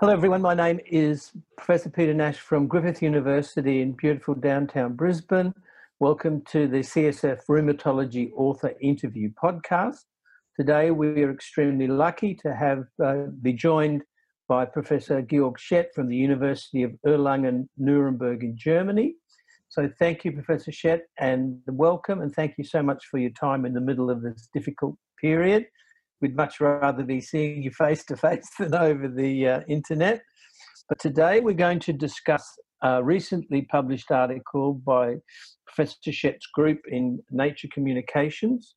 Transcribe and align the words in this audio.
Hello, 0.00 0.14
everyone. 0.14 0.40
My 0.40 0.54
name 0.54 0.80
is 0.86 1.30
Professor 1.58 1.90
Peter 1.90 2.14
Nash 2.14 2.38
from 2.38 2.66
Griffith 2.66 3.02
University 3.02 3.82
in 3.82 3.92
beautiful 3.92 4.34
downtown 4.34 4.94
Brisbane. 4.94 5.52
Welcome 5.98 6.40
to 6.52 6.66
the 6.66 6.78
CSF 6.78 7.40
Rheumatology 7.46 8.30
Author 8.34 8.72
Interview 8.80 9.30
Podcast. 9.34 10.06
Today, 10.58 10.90
we 10.90 11.22
are 11.22 11.30
extremely 11.30 11.86
lucky 11.86 12.34
to 12.36 12.54
have 12.54 12.84
uh, 13.04 13.26
be 13.42 13.52
joined 13.52 14.02
by 14.48 14.64
Professor 14.64 15.20
Georg 15.20 15.58
Schett 15.58 15.88
from 15.94 16.08
the 16.08 16.16
University 16.16 16.82
of 16.82 16.92
Erlangen 17.06 17.68
Nuremberg 17.76 18.42
in 18.42 18.56
Germany. 18.56 19.16
So, 19.68 19.90
thank 19.98 20.24
you, 20.24 20.32
Professor 20.32 20.72
Schett, 20.72 21.02
and 21.18 21.58
welcome, 21.66 22.22
and 22.22 22.34
thank 22.34 22.54
you 22.56 22.64
so 22.64 22.82
much 22.82 23.04
for 23.10 23.18
your 23.18 23.32
time 23.38 23.66
in 23.66 23.74
the 23.74 23.82
middle 23.82 24.08
of 24.08 24.22
this 24.22 24.48
difficult 24.54 24.96
period. 25.20 25.66
We'd 26.20 26.36
much 26.36 26.60
rather 26.60 27.02
be 27.02 27.20
seeing 27.20 27.62
you 27.62 27.70
face 27.70 28.04
to 28.06 28.16
face 28.16 28.48
than 28.58 28.74
over 28.74 29.08
the 29.08 29.48
uh, 29.48 29.60
internet. 29.68 30.22
But 30.88 30.98
today 30.98 31.40
we're 31.40 31.54
going 31.54 31.80
to 31.80 31.92
discuss 31.92 32.44
a 32.82 33.02
recently 33.02 33.62
published 33.62 34.10
article 34.10 34.74
by 34.74 35.16
Professor 35.66 36.12
Schett's 36.12 36.46
group 36.46 36.80
in 36.88 37.20
Nature 37.30 37.68
Communications, 37.72 38.74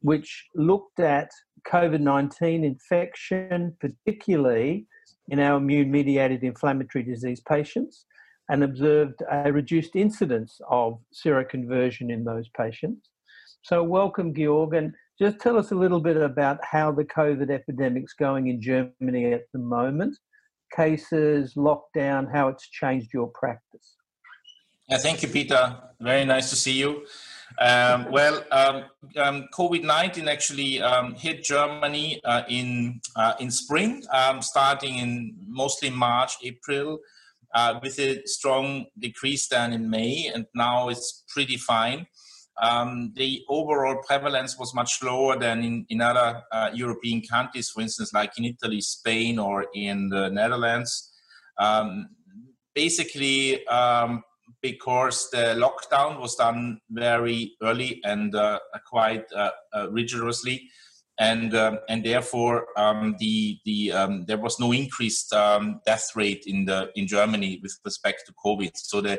which 0.00 0.46
looked 0.54 1.00
at 1.00 1.30
COVID 1.66 2.00
19 2.00 2.64
infection, 2.64 3.76
particularly 3.80 4.86
in 5.28 5.40
our 5.40 5.56
immune 5.56 5.90
mediated 5.90 6.44
inflammatory 6.44 7.04
disease 7.04 7.40
patients, 7.40 8.06
and 8.48 8.62
observed 8.62 9.22
a 9.30 9.52
reduced 9.52 9.96
incidence 9.96 10.60
of 10.70 10.98
seroconversion 11.12 12.12
in 12.12 12.24
those 12.24 12.48
patients. 12.56 13.10
So, 13.62 13.82
welcome, 13.82 14.34
Georg. 14.34 14.74
And 14.74 14.94
just 15.18 15.40
tell 15.40 15.56
us 15.56 15.70
a 15.70 15.74
little 15.74 16.00
bit 16.00 16.16
about 16.16 16.58
how 16.62 16.92
the 16.92 17.04
COVID 17.04 17.50
epidemic's 17.50 18.12
going 18.12 18.48
in 18.48 18.60
Germany 18.60 19.32
at 19.32 19.44
the 19.52 19.58
moment, 19.58 20.16
cases, 20.74 21.54
lockdown, 21.54 22.30
how 22.30 22.48
it's 22.48 22.68
changed 22.68 23.12
your 23.14 23.28
practice. 23.28 23.96
Yeah, 24.88 24.98
thank 24.98 25.22
you, 25.22 25.28
Peter. 25.28 25.76
Very 26.00 26.24
nice 26.24 26.50
to 26.50 26.56
see 26.56 26.78
you. 26.78 27.06
Um, 27.58 28.08
well, 28.10 28.44
um, 28.52 28.84
um, 29.16 29.48
COVID 29.54 29.82
nineteen 29.82 30.28
actually 30.28 30.82
um, 30.82 31.14
hit 31.14 31.42
Germany 31.42 32.20
uh, 32.24 32.42
in 32.48 33.00
uh, 33.16 33.34
in 33.40 33.50
spring, 33.50 34.04
um, 34.12 34.42
starting 34.42 34.98
in 34.98 35.34
mostly 35.48 35.90
March, 35.90 36.34
April, 36.44 36.98
uh, 37.54 37.80
with 37.82 37.98
a 37.98 38.24
strong 38.26 38.86
decrease 38.98 39.48
then 39.48 39.72
in 39.72 39.88
May, 39.88 40.30
and 40.32 40.46
now 40.54 40.88
it's 40.88 41.24
pretty 41.32 41.56
fine 41.56 42.06
um, 42.62 43.12
the 43.14 43.44
overall 43.48 44.02
prevalence 44.06 44.58
was 44.58 44.74
much 44.74 45.02
lower 45.02 45.38
than 45.38 45.62
in, 45.62 45.86
in 45.90 46.00
other 46.00 46.42
uh, 46.50 46.70
European 46.72 47.20
countries, 47.20 47.68
for 47.68 47.82
instance, 47.82 48.12
like 48.14 48.38
in 48.38 48.44
Italy, 48.44 48.80
Spain, 48.80 49.38
or 49.38 49.66
in 49.74 50.08
the 50.08 50.30
Netherlands. 50.30 51.12
Um, 51.58 52.08
basically, 52.74 53.66
um, 53.66 54.22
because 54.62 55.28
the 55.30 55.54
lockdown 55.56 56.18
was 56.18 56.34
done 56.36 56.80
very 56.90 57.52
early 57.62 58.00
and 58.04 58.34
uh, 58.34 58.58
quite 58.86 59.24
uh, 59.32 59.50
uh 59.74 59.90
rigorously, 59.90 60.68
and 61.18 61.54
um, 61.54 61.78
and 61.90 62.04
therefore 62.04 62.68
um, 62.78 63.16
the 63.18 63.58
the 63.66 63.92
um, 63.92 64.24
there 64.24 64.38
was 64.38 64.58
no 64.58 64.72
increased 64.72 65.30
death 65.84 66.10
rate 66.16 66.44
in 66.46 66.64
the 66.64 66.90
in 66.94 67.06
Germany 67.06 67.60
with 67.62 67.78
respect 67.84 68.24
to 68.26 68.32
COVID. 68.44 68.72
So 68.76 69.02
the 69.02 69.18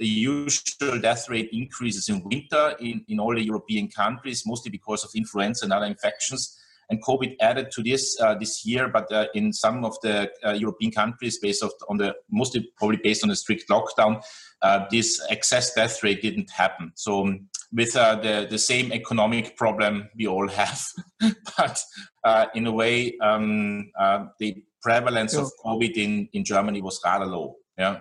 the 0.00 0.06
usual 0.06 0.98
death 0.98 1.28
rate 1.28 1.50
increases 1.52 2.08
in 2.08 2.24
winter 2.24 2.74
in, 2.80 3.04
in 3.06 3.20
all 3.20 3.34
the 3.34 3.44
European 3.44 3.86
countries, 3.86 4.44
mostly 4.46 4.70
because 4.70 5.04
of 5.04 5.10
influenza 5.14 5.66
and 5.66 5.72
other 5.74 5.84
infections. 5.84 6.56
And 6.88 7.04
COVID 7.04 7.36
added 7.40 7.70
to 7.72 7.82
this 7.82 8.18
uh, 8.20 8.34
this 8.34 8.66
year, 8.66 8.88
but 8.88 9.12
uh, 9.12 9.26
in 9.34 9.52
some 9.52 9.84
of 9.84 9.94
the 10.02 10.28
uh, 10.44 10.52
European 10.52 10.90
countries, 10.90 11.38
based 11.38 11.64
on 11.88 11.98
the 11.98 12.16
mostly 12.30 12.68
probably 12.76 12.96
based 12.96 13.22
on 13.22 13.28
the 13.28 13.36
strict 13.36 13.68
lockdown, 13.68 14.24
uh, 14.62 14.86
this 14.90 15.20
excess 15.30 15.72
death 15.72 16.02
rate 16.02 16.20
didn't 16.20 16.50
happen. 16.50 16.90
So 16.96 17.20
um, 17.20 17.48
with 17.72 17.94
uh, 17.94 18.16
the 18.16 18.48
the 18.50 18.58
same 18.58 18.90
economic 18.92 19.56
problem 19.56 20.08
we 20.16 20.26
all 20.26 20.48
have, 20.48 20.82
but 21.56 21.80
uh, 22.24 22.46
in 22.56 22.66
a 22.66 22.72
way, 22.72 23.16
um, 23.18 23.92
the 24.40 24.64
prevalence 24.82 25.34
sure. 25.34 25.42
of 25.42 25.52
COVID 25.64 25.92
in 25.96 26.28
in 26.32 26.42
Germany 26.44 26.80
was 26.80 27.00
rather 27.04 27.26
low. 27.26 27.56
Yeah. 27.78 27.98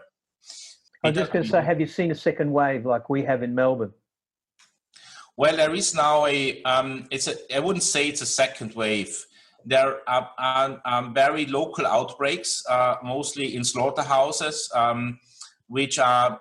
I'm 1.03 1.13
just 1.13 1.31
going 1.31 1.43
to 1.43 1.49
say, 1.49 1.63
have 1.63 1.79
you 1.79 1.87
seen 1.87 2.11
a 2.11 2.15
second 2.15 2.51
wave 2.51 2.85
like 2.85 3.09
we 3.09 3.23
have 3.23 3.41
in 3.41 3.55
Melbourne? 3.55 3.93
Well, 5.37 5.55
there 5.55 5.73
is 5.73 5.95
now 5.95 6.25
a. 6.25 6.61
Um, 6.63 7.07
it's 7.11 7.27
a. 7.27 7.35
I 7.55 7.59
wouldn't 7.59 7.83
say 7.83 8.09
it's 8.09 8.21
a 8.21 8.25
second 8.25 8.73
wave. 8.73 9.25
There 9.65 9.97
are, 10.09 10.29
are 10.37 10.81
um, 10.83 11.13
very 11.13 11.45
local 11.45 11.87
outbreaks, 11.87 12.63
uh, 12.69 12.95
mostly 13.03 13.55
in 13.55 13.63
slaughterhouses, 13.63 14.69
um, 14.75 15.19
which 15.67 15.97
are 15.99 16.39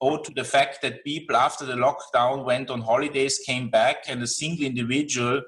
owed 0.00 0.24
to 0.24 0.32
the 0.32 0.44
fact 0.44 0.82
that 0.82 1.02
people 1.02 1.34
after 1.34 1.64
the 1.64 1.74
lockdown 1.74 2.44
went 2.44 2.70
on 2.70 2.82
holidays, 2.82 3.40
came 3.44 3.68
back, 3.68 4.04
and 4.06 4.22
a 4.22 4.26
single 4.28 4.64
individual 4.64 5.42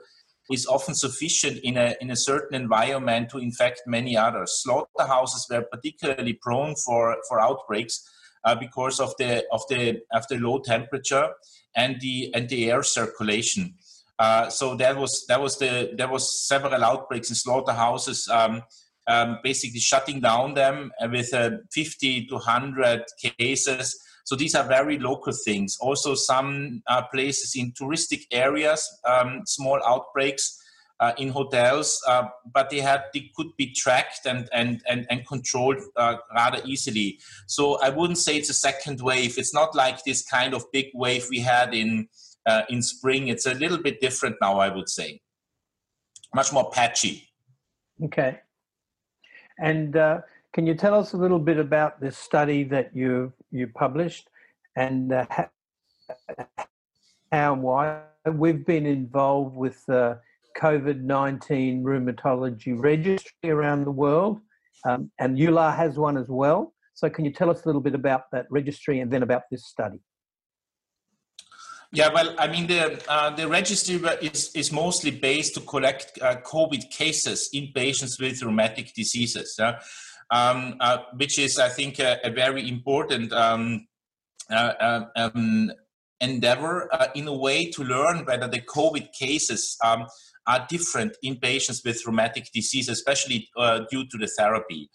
is 0.51 0.67
often 0.67 0.95
sufficient 0.95 1.59
in 1.59 1.77
a 1.77 1.95
in 2.01 2.11
a 2.11 2.17
certain 2.17 2.61
environment 2.61 3.31
to 3.31 3.39
infect 3.39 3.83
many 3.87 4.17
others. 4.17 4.61
Slaughterhouses 4.65 5.47
were 5.49 5.63
particularly 5.63 6.33
prone 6.33 6.75
for 6.75 7.17
for 7.29 7.41
outbreaks 7.41 8.09
uh, 8.49 8.55
because 8.55 9.01
of 9.01 9.15
the 9.19 9.45
of 9.53 9.63
the 9.69 10.01
of 10.13 10.27
the 10.29 10.39
low 10.39 10.59
temperature 10.59 11.29
and 11.77 12.01
the 12.01 12.33
and 12.35 12.49
the 12.49 12.71
air 12.71 12.83
circulation. 12.83 13.75
Uh, 14.19 14.49
so 14.49 14.75
that 14.75 14.97
was 14.97 15.27
that 15.27 15.41
was 15.41 15.59
the 15.59 15.93
there 15.99 16.09
was 16.09 16.25
several 16.49 16.83
outbreaks 16.85 17.29
in 17.31 17.37
slaughterhouses. 17.37 18.29
Um, 18.29 18.63
um, 19.11 19.39
basically 19.43 19.81
shutting 19.81 20.21
down 20.21 20.53
them 20.53 20.93
with 21.11 21.33
uh, 21.33 21.51
50 21.73 22.27
to 22.27 22.35
100 22.35 23.05
cases. 23.39 23.99
So 24.25 24.37
these 24.37 24.55
are 24.55 24.69
very 24.69 24.99
local 24.99 25.33
things. 25.33 25.79
Also, 25.81 26.15
some 26.15 26.83
uh, 26.87 27.05
places 27.11 27.55
in 27.57 27.73
touristic 27.73 28.27
areas, 28.31 28.87
um, 29.07 29.45
small 29.47 29.81
outbreaks 29.87 30.63
uh, 31.01 31.13
in 31.19 31.29
hotels, 31.29 32.03
uh, 32.09 32.25
but 32.53 32.71
they 32.71 32.81
had 32.81 33.05
they 33.15 33.31
could 33.37 33.49
be 33.57 33.73
tracked 33.73 34.27
and 34.27 34.49
and 34.53 34.83
and, 34.89 35.07
and 35.11 35.27
controlled 35.27 35.79
uh, 35.97 36.17
rather 36.35 36.61
easily. 36.65 37.19
So 37.47 37.79
I 37.81 37.91
wouldn't 37.91 38.19
say 38.19 38.37
it's 38.37 38.51
a 38.51 38.55
second 38.55 39.01
wave. 39.01 39.39
It's 39.39 39.55
not 39.55 39.75
like 39.75 40.03
this 40.05 40.23
kind 40.25 40.55
of 40.55 40.65
big 40.73 40.87
wave 40.95 41.27
we 41.31 41.41
had 41.41 41.75
in 41.75 42.09
uh, 42.47 42.63
in 42.69 42.83
spring. 42.83 43.29
It's 43.29 43.47
a 43.47 43.55
little 43.55 43.79
bit 43.79 44.01
different 44.01 44.37
now. 44.41 44.59
I 44.59 44.75
would 44.75 44.89
say, 44.89 45.21
much 46.35 46.53
more 46.53 46.71
patchy. 46.71 47.29
Okay, 48.05 48.41
and 49.59 49.97
uh, 49.97 50.21
can 50.53 50.67
you 50.67 50.75
tell 50.75 50.95
us 50.95 51.13
a 51.13 51.17
little 51.17 51.39
bit 51.39 51.59
about 51.59 52.01
this 52.01 52.17
study 52.17 52.65
that 52.65 52.95
you 52.95 53.33
you 53.53 53.69
published 53.69 54.29
and 54.77 55.13
uh, 55.13 55.27
how 55.31 55.49
and 57.31 57.63
why 57.63 58.01
we've 58.33 58.65
been 58.67 58.87
involved 58.87 59.55
with 59.55 59.89
COVID 60.59 61.03
19 61.03 61.83
rheumatology 61.85 62.75
registry 62.77 63.51
around 63.51 63.85
the 63.85 63.91
world, 63.91 64.41
um, 64.85 65.11
and 65.19 65.39
EULAR 65.39 65.75
has 65.77 65.97
one 65.97 66.17
as 66.17 66.29
well. 66.29 66.75
So, 66.95 67.09
can 67.09 67.25
you 67.25 67.33
tell 67.33 67.51
us 67.51 67.65
a 67.65 67.69
little 67.69 67.81
bit 67.81 67.95
about 67.95 68.23
that 68.33 68.47
registry 68.51 69.01
and 69.01 69.11
then 69.11 69.23
about 69.23 69.43
this 69.51 69.67
study? 69.67 70.01
Yeah, 71.93 72.13
well, 72.13 72.35
I 72.39 72.49
mean, 72.49 72.67
the 72.67 73.03
uh, 73.09 73.31
the 73.31 73.49
registry 73.49 73.97
is 74.21 74.51
is 74.55 74.73
mostly 74.73 75.11
based 75.11 75.55
to 75.55 75.61
collect 75.61 76.19
uh, 76.21 76.37
COVID 76.37 76.91
cases 76.91 77.49
in 77.53 77.73
patients 77.75 78.21
with 78.21 78.43
rheumatic 78.43 78.93
diseases, 78.95 79.59
um, 80.31 80.77
uh, 80.81 80.99
which 81.17 81.39
is, 81.39 81.59
I 81.59 81.71
think, 81.71 81.99
a, 81.99 82.19
a 82.25 82.31
very 82.31 82.69
important 82.69 83.33
um, 83.33 83.87
uh, 84.51 84.73
uh, 84.81 85.05
um, 85.17 85.73
endeavor 86.21 86.93
uh, 86.93 87.09
in 87.15 87.29
a 87.29 87.37
way 87.37 87.71
to 87.71 87.85
learn 87.85 88.25
whether 88.25 88.49
the 88.49 88.61
COVID 88.61 89.13
cases 89.13 89.77
um, 89.85 90.07
are 90.47 90.67
different 90.69 91.17
in 91.23 91.37
patients 91.37 91.83
with 91.85 92.05
rheumatic 92.07 92.49
disease, 92.53 92.89
especially 92.89 93.49
uh, 93.57 93.81
due 93.91 94.07
to 94.07 94.19
the 94.19 94.27
therapy. 94.27 94.91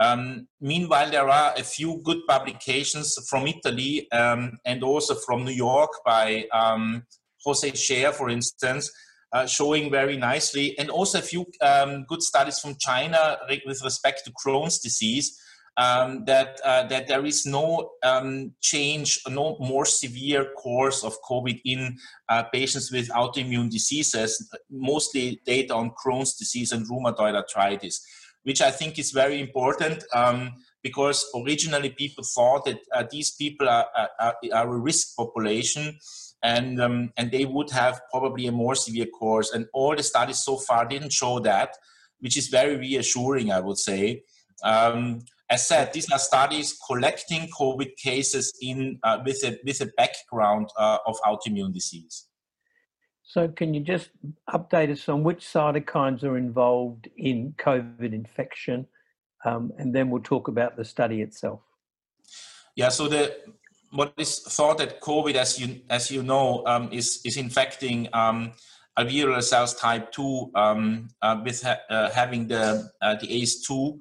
Um, 0.00 0.46
meanwhile, 0.60 1.10
there 1.10 1.28
are 1.28 1.54
a 1.56 1.64
few 1.64 2.00
good 2.04 2.18
publications 2.28 3.18
from 3.28 3.46
Italy 3.48 4.10
um, 4.12 4.58
and 4.64 4.84
also 4.84 5.14
from 5.14 5.44
New 5.44 5.52
York 5.52 5.90
by 6.04 6.46
um, 6.52 7.02
Jose 7.44 7.70
Scher, 7.72 8.12
for 8.12 8.28
instance, 8.28 8.92
uh, 9.32 9.46
showing 9.46 9.90
very 9.90 10.16
nicely, 10.16 10.78
and 10.78 10.88
also 10.88 11.18
a 11.18 11.22
few 11.22 11.46
um, 11.60 12.04
good 12.08 12.22
studies 12.22 12.58
from 12.60 12.76
China 12.78 13.38
with 13.66 13.82
respect 13.82 14.22
to 14.24 14.32
Crohn's 14.32 14.78
disease, 14.78 15.38
um, 15.78 16.24
that 16.24 16.60
uh, 16.64 16.86
that 16.88 17.06
there 17.06 17.24
is 17.24 17.46
no 17.46 17.92
um, 18.02 18.52
change, 18.60 19.20
no 19.28 19.56
more 19.60 19.86
severe 19.86 20.52
course 20.56 21.04
of 21.04 21.16
COVID 21.22 21.60
in 21.64 21.96
uh, 22.28 22.42
patients 22.52 22.90
with 22.90 23.08
autoimmune 23.10 23.70
diseases, 23.70 24.50
mostly 24.68 25.40
data 25.46 25.74
on 25.74 25.92
Crohn's 25.92 26.34
disease 26.34 26.72
and 26.72 26.86
rheumatoid 26.88 27.34
arthritis, 27.34 28.04
which 28.42 28.60
I 28.60 28.72
think 28.72 28.98
is 28.98 29.12
very 29.12 29.40
important. 29.40 30.04
Um, 30.12 30.52
because 30.80 31.26
originally 31.34 31.90
people 31.90 32.22
thought 32.22 32.64
that 32.64 32.78
uh, 32.94 33.04
these 33.10 33.32
people 33.32 33.68
are, 33.68 33.86
are, 34.20 34.36
are, 34.54 34.74
a 34.74 34.78
risk 34.78 35.16
population 35.16 35.98
and, 36.44 36.80
um, 36.80 37.12
and 37.16 37.32
they 37.32 37.44
would 37.44 37.68
have 37.70 38.00
probably 38.12 38.46
a 38.46 38.52
more 38.52 38.76
severe 38.76 39.06
course. 39.06 39.52
And 39.52 39.66
all 39.74 39.96
the 39.96 40.04
studies 40.04 40.38
so 40.38 40.56
far 40.56 40.86
didn't 40.86 41.12
show 41.12 41.40
that. 41.40 41.74
which 42.20 42.36
is 42.36 42.48
very 42.48 42.76
reassuring, 42.76 43.50
I 43.50 43.60
would 43.60 43.78
say. 43.78 44.22
Um, 44.62 45.20
as 45.50 45.66
said, 45.66 45.92
these 45.92 46.10
are 46.12 46.18
studies 46.18 46.78
collecting 46.86 47.48
COVID 47.58 47.96
cases 47.96 48.52
in 48.60 48.98
uh, 49.02 49.18
with 49.24 49.42
a 49.44 49.58
with 49.64 49.80
a 49.80 49.86
background 49.96 50.68
uh, 50.76 50.98
of 51.06 51.16
autoimmune 51.22 51.72
disease. 51.72 52.26
So, 53.22 53.48
can 53.48 53.74
you 53.74 53.80
just 53.80 54.10
update 54.50 54.90
us 54.90 55.08
on 55.08 55.22
which 55.22 55.44
cytokines 55.44 56.22
are 56.22 56.36
involved 56.36 57.08
in 57.16 57.54
COVID 57.58 58.12
infection, 58.12 58.86
um, 59.44 59.72
and 59.78 59.94
then 59.94 60.10
we'll 60.10 60.22
talk 60.22 60.48
about 60.48 60.76
the 60.76 60.84
study 60.84 61.22
itself. 61.22 61.60
Yeah. 62.74 62.90
So 62.90 63.08
the 63.08 63.34
what 63.90 64.12
is 64.18 64.40
thought 64.40 64.78
that 64.78 65.00
COVID, 65.00 65.34
as 65.34 65.58
you 65.58 65.80
as 65.88 66.10
you 66.10 66.22
know, 66.22 66.62
um, 66.66 66.90
is 66.92 67.20
is 67.24 67.36
infecting 67.36 68.08
um, 68.12 68.52
alveolar 68.98 69.42
cells 69.42 69.74
type 69.74 70.12
two 70.12 70.50
um, 70.54 71.08
uh, 71.22 71.40
with 71.44 71.62
ha- 71.62 71.80
uh, 71.88 72.10
having 72.10 72.48
the 72.48 72.90
uh, 73.00 73.14
the 73.16 73.26
ACE2 73.26 73.98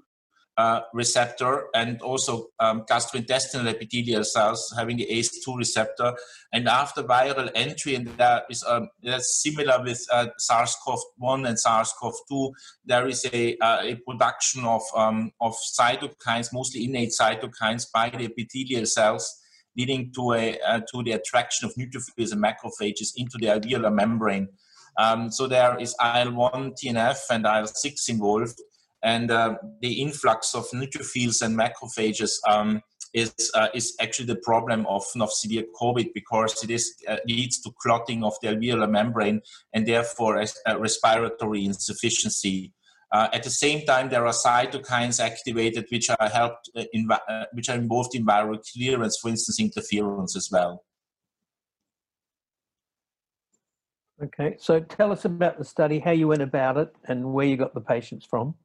uh, 0.58 0.82
receptor 0.94 1.68
and 1.76 2.02
also 2.02 2.48
um, 2.60 2.84
gastrointestinal 2.90 3.68
epithelial 3.68 4.24
cells 4.24 4.74
having 4.76 4.98
the 4.98 5.06
ACE2 5.06 5.56
receptor. 5.58 6.14
And 6.52 6.68
after 6.68 7.04
viral 7.04 7.52
entry, 7.54 7.96
and 7.96 8.08
that 8.18 8.46
is 8.50 8.64
um, 8.64 8.90
that's 9.04 9.42
similar 9.42 9.84
with 9.84 10.04
uh, 10.12 10.28
SARS-CoV-1 10.38 11.48
and 11.48 11.60
SARS-CoV-2, 11.60 12.52
there 12.86 13.08
is 13.08 13.26
a, 13.32 13.58
uh, 13.58 13.82
a 13.84 13.96
production 14.08 14.66
of, 14.66 14.82
um, 14.96 15.32
of 15.42 15.56
cytokines, 15.80 16.52
mostly 16.52 16.86
innate 16.86 17.14
cytokines, 17.20 17.86
by 17.94 18.10
the 18.10 18.26
epithelial 18.26 18.86
cells, 18.88 19.40
leading 19.78 20.12
to, 20.14 20.34
a, 20.34 20.60
uh, 20.62 20.80
to 20.92 21.04
the 21.04 21.12
attraction 21.12 21.68
of 21.68 21.76
neutrophils 21.76 22.32
and 22.32 22.44
macrophages 22.44 23.14
into 23.16 23.38
the 23.40 23.46
alveolar 23.46 23.94
membrane. 23.94 24.48
Um, 24.98 25.32
so 25.32 25.46
there 25.46 25.78
is 25.78 25.96
IL-1, 26.02 26.74
TNF, 26.84 27.20
and 27.30 27.46
IL-6 27.46 28.10
involved 28.10 28.60
and 29.04 29.32
uh, 29.32 29.56
the 29.82 30.02
influx 30.02 30.56
of 30.56 30.68
neutrophils 30.72 31.42
and 31.42 31.58
macrophages 31.58 32.34
um, 32.48 32.82
is 33.14 33.34
uh, 33.56 33.68
is 33.74 33.96
actually 34.02 34.26
the 34.26 34.42
problem 34.44 34.86
of, 34.88 35.04
of 35.20 35.32
severe 35.32 35.64
COVID 35.80 36.14
because 36.14 36.64
it 36.64 36.70
is 36.70 36.96
uh, 37.08 37.18
leads 37.28 37.60
to 37.62 37.72
clotting 37.82 38.24
of 38.24 38.34
the 38.42 38.50
alveolar 38.50 38.90
membrane 38.90 39.42
and 39.74 39.88
therefore 39.88 40.44
a, 40.66 40.80
respiratory 40.80 41.66
insufficiency. 41.66 42.74
Uh, 43.14 43.30
at 43.32 43.44
the 43.44 43.50
same 43.50 43.86
time, 43.86 44.10
there 44.10 44.26
are 44.26 44.34
cytokines 44.34 45.24
activated 45.24 45.86
which 45.90 46.10
are 46.10 46.30
helped 46.30 46.70
uh, 46.76 46.84
in, 46.92 47.10
uh, 47.10 47.46
which 47.54 47.70
are 47.70 47.78
involved 47.78 48.14
in 48.16 48.26
viral 48.26 48.62
clearance, 48.74 49.18
for 49.18 49.30
instance, 49.30 49.62
interferons 49.62 50.36
as 50.36 50.50
well. 50.52 50.84
Okay, 54.22 54.56
so 54.60 54.80
tell 54.80 55.12
us 55.12 55.26
about 55.26 55.58
the 55.58 55.64
study, 55.64 56.00
how 56.00 56.12
you 56.12 56.28
went 56.28 56.42
about 56.42 56.76
it, 56.78 56.94
and 57.08 57.34
where 57.34 57.46
you 57.46 57.56
got 57.56 57.74
the 57.74 57.82
patients 57.82 58.26
from. 58.26 58.56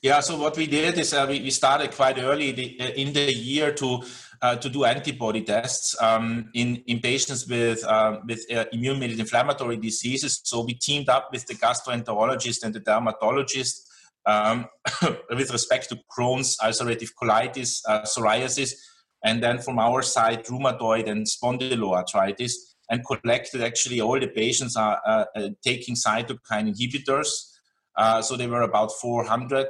Yeah, 0.00 0.20
so 0.20 0.38
what 0.38 0.56
we 0.56 0.68
did 0.68 0.96
is 0.96 1.12
uh, 1.12 1.26
we, 1.28 1.40
we 1.40 1.50
started 1.50 1.90
quite 1.90 2.18
early 2.18 2.52
the, 2.52 2.80
uh, 2.80 2.90
in 2.90 3.12
the 3.12 3.32
year 3.32 3.72
to 3.74 4.02
uh, 4.40 4.54
to 4.54 4.68
do 4.68 4.84
antibody 4.84 5.42
tests 5.42 6.00
um, 6.00 6.50
in 6.54 6.76
in 6.86 7.00
patients 7.00 7.48
with 7.48 7.84
uh, 7.84 8.20
with 8.24 8.46
uh, 8.54 8.64
immune-mediated 8.70 9.18
inflammatory 9.18 9.76
diseases. 9.76 10.40
So 10.44 10.64
we 10.64 10.74
teamed 10.74 11.08
up 11.08 11.30
with 11.32 11.46
the 11.46 11.54
gastroenterologist 11.54 12.62
and 12.62 12.72
the 12.72 12.78
dermatologist 12.78 13.88
um, 14.24 14.66
with 15.30 15.50
respect 15.50 15.88
to 15.88 15.98
Crohn's, 16.16 16.56
ulcerative 16.58 17.10
colitis, 17.20 17.80
uh, 17.88 18.02
psoriasis, 18.02 18.74
and 19.24 19.42
then 19.42 19.58
from 19.58 19.80
our 19.80 20.02
side, 20.02 20.44
rheumatoid 20.44 21.08
and 21.08 21.26
spondyloarthritis, 21.26 22.52
and 22.88 23.04
collected 23.04 23.62
actually 23.62 24.00
all 24.00 24.20
the 24.20 24.28
patients 24.28 24.76
are 24.76 25.26
taking 25.64 25.96
cytokine 25.96 26.72
inhibitors. 26.72 27.57
Uh, 27.98 28.22
so 28.22 28.36
they 28.36 28.46
were 28.46 28.62
about 28.62 28.92
400. 28.92 29.66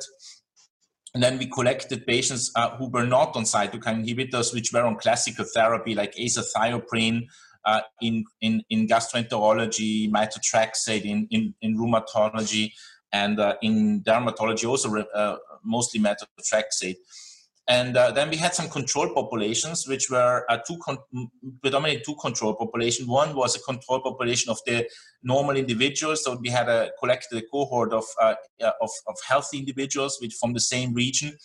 And 1.14 1.22
then 1.22 1.38
we 1.38 1.46
collected 1.46 2.06
patients 2.06 2.52
uh, 2.54 2.76
who 2.76 2.90
were 2.90 3.06
not 3.06 3.34
on 3.34 3.44
cytokine 3.44 4.06
inhibitors, 4.06 4.52
which 4.52 4.72
were 4.72 4.84
on 4.84 4.96
classical 4.96 5.46
therapy 5.46 5.94
like 5.94 6.14
azathioprine 6.14 7.22
uh, 7.64 7.80
in, 8.02 8.24
in, 8.42 8.62
in 8.68 8.86
gastroenterology, 8.86 10.10
methotrexate 10.10 11.04
in, 11.04 11.26
in, 11.30 11.54
in 11.62 11.78
rheumatology, 11.78 12.72
and 13.12 13.40
uh, 13.40 13.54
in 13.62 14.02
dermatology 14.02 14.68
also 14.68 14.94
uh, 14.96 15.36
mostly 15.64 15.98
methotrexate. 15.98 16.96
And 17.68 17.98
uh, 17.98 18.10
then 18.12 18.30
we 18.30 18.36
had 18.36 18.54
some 18.54 18.70
control 18.70 19.12
populations, 19.14 19.86
which 19.86 20.10
were 20.10 20.46
uh, 20.48 20.56
two 20.66 20.78
con- 20.78 20.98
predominantly 21.60 22.02
two 22.02 22.16
control 22.16 22.54
populations. 22.54 23.06
One 23.06 23.36
was 23.36 23.56
a 23.56 23.60
control 23.60 24.00
population 24.00 24.50
of 24.50 24.58
the 24.64 24.88
normal 25.22 25.54
individuals. 25.54 26.24
So 26.24 26.38
we 26.40 26.48
had 26.48 26.70
a 26.70 26.90
collected 26.98 27.44
cohort 27.52 27.92
of, 27.92 28.04
uh, 28.22 28.36
of, 28.80 28.90
of 29.06 29.16
healthy 29.26 29.58
individuals 29.58 30.18
from 30.40 30.54
the 30.54 30.60
same 30.60 30.94
region. 30.94 31.36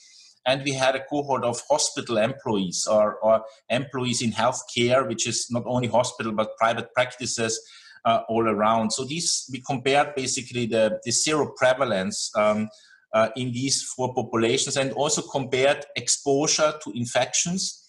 And 0.45 0.63
we 0.63 0.71
had 0.71 0.95
a 0.95 1.03
cohort 1.03 1.43
of 1.43 1.61
hospital 1.69 2.17
employees 2.17 2.87
or, 2.89 3.15
or 3.15 3.43
employees 3.69 4.21
in 4.21 4.31
healthcare, 4.31 5.05
which 5.05 5.27
is 5.27 5.47
not 5.51 5.63
only 5.65 5.87
hospital 5.87 6.31
but 6.31 6.55
private 6.57 6.93
practices 6.93 7.61
uh, 8.05 8.21
all 8.29 8.47
around. 8.47 8.91
So 8.91 9.03
these 9.03 9.49
we 9.51 9.61
compared 9.61 10.15
basically 10.15 10.67
the, 10.67 10.99
the 11.03 11.11
seroprevalence. 11.11 12.29
Um, 12.37 12.69
uh, 13.13 13.29
in 13.35 13.51
these 13.51 13.83
four 13.83 14.13
populations 14.13 14.77
and 14.77 14.91
also 14.93 15.21
compared 15.21 15.85
exposure 15.95 16.73
to 16.83 16.91
infections. 16.95 17.79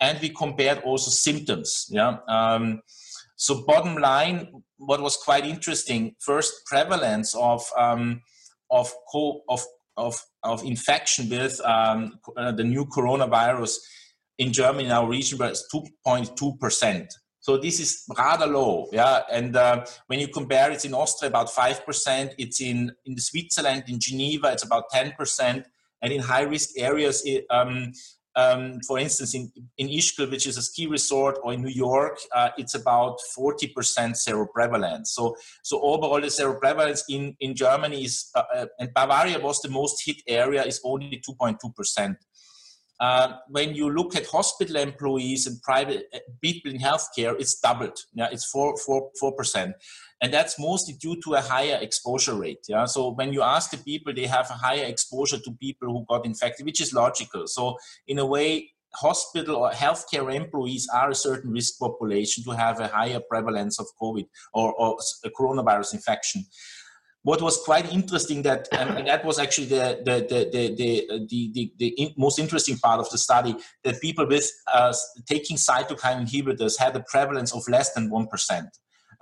And 0.00 0.20
we 0.20 0.28
compared 0.28 0.78
also 0.80 1.10
symptoms 1.10 1.86
yeah. 1.90 2.18
Um, 2.28 2.82
so 3.36 3.64
bottom 3.66 3.96
line 3.96 4.62
what 4.78 5.00
was 5.00 5.16
quite 5.16 5.46
interesting 5.46 6.14
first 6.20 6.66
prevalence 6.66 7.34
of 7.34 7.62
um, 7.78 8.20
of, 8.70 8.92
co- 9.10 9.42
of 9.48 9.64
of 9.96 10.22
of 10.42 10.62
infection 10.64 11.30
with 11.30 11.60
um, 11.64 12.18
uh, 12.36 12.52
the 12.52 12.64
new 12.64 12.84
coronavirus 12.86 13.76
in 14.38 14.52
Germany 14.52 14.84
in 14.84 14.90
our 14.90 15.08
region 15.08 15.38
was 15.38 15.66
2.2 15.74 16.58
percent 16.58 17.12
so 17.46 17.56
this 17.56 17.78
is 17.78 18.02
rather 18.18 18.48
low, 18.48 18.88
yeah. 18.90 19.20
And 19.30 19.54
uh, 19.54 19.86
when 20.08 20.18
you 20.18 20.26
compare, 20.26 20.72
it's 20.72 20.84
in 20.84 20.92
Austria 20.92 21.28
about 21.28 21.48
five 21.48 21.86
percent. 21.86 22.34
It's 22.38 22.60
in 22.60 22.90
in 23.04 23.16
Switzerland, 23.18 23.84
in 23.86 24.00
Geneva, 24.00 24.50
it's 24.50 24.64
about 24.64 24.90
ten 24.90 25.12
percent, 25.12 25.64
and 26.02 26.12
in 26.12 26.20
high 26.22 26.42
risk 26.42 26.70
areas, 26.76 27.22
it, 27.24 27.46
um, 27.48 27.92
um, 28.34 28.80
for 28.88 28.98
instance, 28.98 29.32
in 29.36 29.52
in 29.78 29.86
Ischgl, 29.86 30.28
which 30.28 30.48
is 30.48 30.56
a 30.56 30.62
ski 30.62 30.88
resort, 30.88 31.38
or 31.44 31.52
in 31.52 31.62
New 31.62 31.70
York, 31.86 32.18
uh, 32.34 32.48
it's 32.58 32.74
about 32.74 33.20
forty 33.32 33.68
percent 33.68 34.16
seroprevalence. 34.16 35.06
So 35.14 35.36
so 35.62 35.80
overall, 35.82 36.20
the 36.20 36.32
seroprevalence 36.38 37.02
in 37.08 37.36
in 37.38 37.54
Germany 37.54 38.02
is 38.06 38.28
uh, 38.34 38.42
uh 38.56 38.66
and 38.80 38.92
Bavaria 38.92 39.38
was 39.38 39.60
the 39.60 39.70
most 39.70 40.02
hit 40.04 40.16
area 40.26 40.64
is 40.64 40.80
only 40.82 41.22
two 41.24 41.36
point 41.36 41.60
two 41.60 41.70
percent. 41.76 42.16
Uh, 42.98 43.36
when 43.48 43.74
you 43.74 43.90
look 43.90 44.16
at 44.16 44.26
hospital 44.26 44.76
employees 44.76 45.46
and 45.46 45.60
private 45.62 46.06
uh, 46.14 46.18
people 46.40 46.70
in 46.70 46.78
healthcare, 46.78 47.38
it's 47.38 47.60
doubled. 47.60 47.98
Yeah, 48.14 48.28
it's 48.32 48.46
four, 48.46 48.76
four, 48.78 49.10
four 49.20 49.32
percent, 49.32 49.74
and 50.22 50.32
that's 50.32 50.58
mostly 50.58 50.94
due 50.94 51.20
to 51.22 51.34
a 51.34 51.40
higher 51.40 51.78
exposure 51.80 52.34
rate. 52.34 52.64
Yeah, 52.68 52.86
so 52.86 53.10
when 53.10 53.32
you 53.32 53.42
ask 53.42 53.70
the 53.70 53.78
people, 53.78 54.14
they 54.14 54.26
have 54.26 54.48
a 54.50 54.54
higher 54.54 54.84
exposure 54.84 55.38
to 55.38 55.50
people 55.52 55.88
who 55.88 56.06
got 56.08 56.24
infected, 56.24 56.64
which 56.64 56.80
is 56.80 56.94
logical. 56.94 57.46
So 57.46 57.76
in 58.06 58.18
a 58.18 58.24
way, 58.24 58.70
hospital 58.94 59.56
or 59.56 59.70
healthcare 59.70 60.34
employees 60.34 60.88
are 60.92 61.10
a 61.10 61.14
certain 61.14 61.50
risk 61.50 61.78
population 61.78 62.42
to 62.44 62.50
have 62.52 62.80
a 62.80 62.88
higher 62.88 63.20
prevalence 63.20 63.78
of 63.78 63.86
COVID 64.00 64.26
or, 64.54 64.72
or 64.72 64.96
coronavirus 65.38 65.94
infection 65.94 66.46
what 67.26 67.42
was 67.42 67.60
quite 67.64 67.92
interesting 67.92 68.40
that 68.42 68.68
and, 68.70 69.08
that 69.08 69.24
was 69.24 69.40
actually 69.40 69.66
the 69.66 70.00
the 70.08 70.16
the 70.30 70.40
the, 70.54 70.62
the, 71.28 71.50
the, 71.54 71.72
the 71.76 71.88
in, 72.02 72.14
most 72.16 72.38
interesting 72.38 72.78
part 72.78 73.00
of 73.00 73.10
the 73.10 73.18
study 73.18 73.56
that 73.82 74.00
people 74.00 74.26
with 74.28 74.48
uh, 74.72 74.94
taking 75.26 75.56
cytokine 75.56 76.20
inhibitors 76.24 76.78
had 76.78 76.94
a 76.94 77.00
prevalence 77.00 77.52
of 77.52 77.62
less 77.68 77.92
than 77.94 78.10
one 78.10 78.28
percent. 78.28 78.68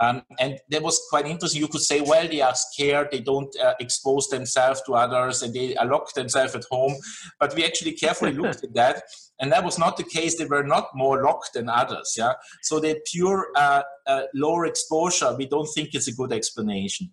Um, 0.01 0.23
and 0.39 0.59
that 0.71 0.83
was 0.83 1.01
quite 1.09 1.25
interesting. 1.25 1.63
You 1.63 1.69
could 1.69 1.81
say, 1.81 2.01
well, 2.01 2.27
they 2.29 2.43
are 2.43 2.55
scared, 2.55 3.09
they 3.13 3.21
don't 3.21 3.55
uh, 3.65 3.75
expose 3.79 4.29
themselves 4.29 4.83
to 4.87 4.95
others, 4.95 5.43
and 5.43 5.55
they 5.55 5.75
lock 5.87 6.13
themselves 6.15 6.55
at 6.57 6.65
home. 6.71 6.95
But 7.41 7.55
we 7.55 7.65
actually 7.65 7.93
carefully 7.93 8.33
looked 8.41 8.65
at 8.65 8.75
that, 8.75 9.03
and 9.41 9.51
that 9.53 9.65
was 9.65 9.79
not 9.79 9.97
the 9.97 10.05
case. 10.17 10.37
They 10.37 10.45
were 10.45 10.65
not 10.75 10.89
more 10.95 11.23
locked 11.23 11.55
than 11.55 11.71
others. 11.71 12.15
Yeah, 12.19 12.35
so 12.63 12.81
the 12.81 13.01
pure 13.11 13.47
uh, 13.57 13.83
uh, 14.07 14.23
lower 14.35 14.67
exposure, 14.67 15.35
we 15.39 15.47
don't 15.47 15.71
think 15.75 15.95
is 15.95 16.09
a 16.09 16.13
good 16.13 16.33
explanation 16.33 17.11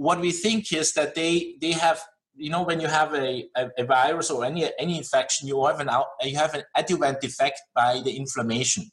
what 0.00 0.18
we 0.18 0.32
think 0.32 0.72
is 0.72 0.94
that 0.94 1.14
they 1.14 1.56
they 1.60 1.72
have 1.72 2.00
you 2.34 2.48
know 2.48 2.62
when 2.62 2.80
you 2.80 2.88
have 2.88 3.12
a, 3.14 3.44
a, 3.54 3.68
a, 3.76 3.84
virus 3.84 4.30
or 4.30 4.46
any 4.46 4.62
any 4.78 4.96
infection 4.96 5.46
you 5.46 5.62
have 5.66 5.78
an 5.78 5.90
you 6.22 6.36
have 6.36 6.54
an 6.54 6.62
adjuvant 6.74 7.22
effect 7.22 7.60
by 7.74 8.00
the 8.04 8.16
inflammation. 8.16 8.84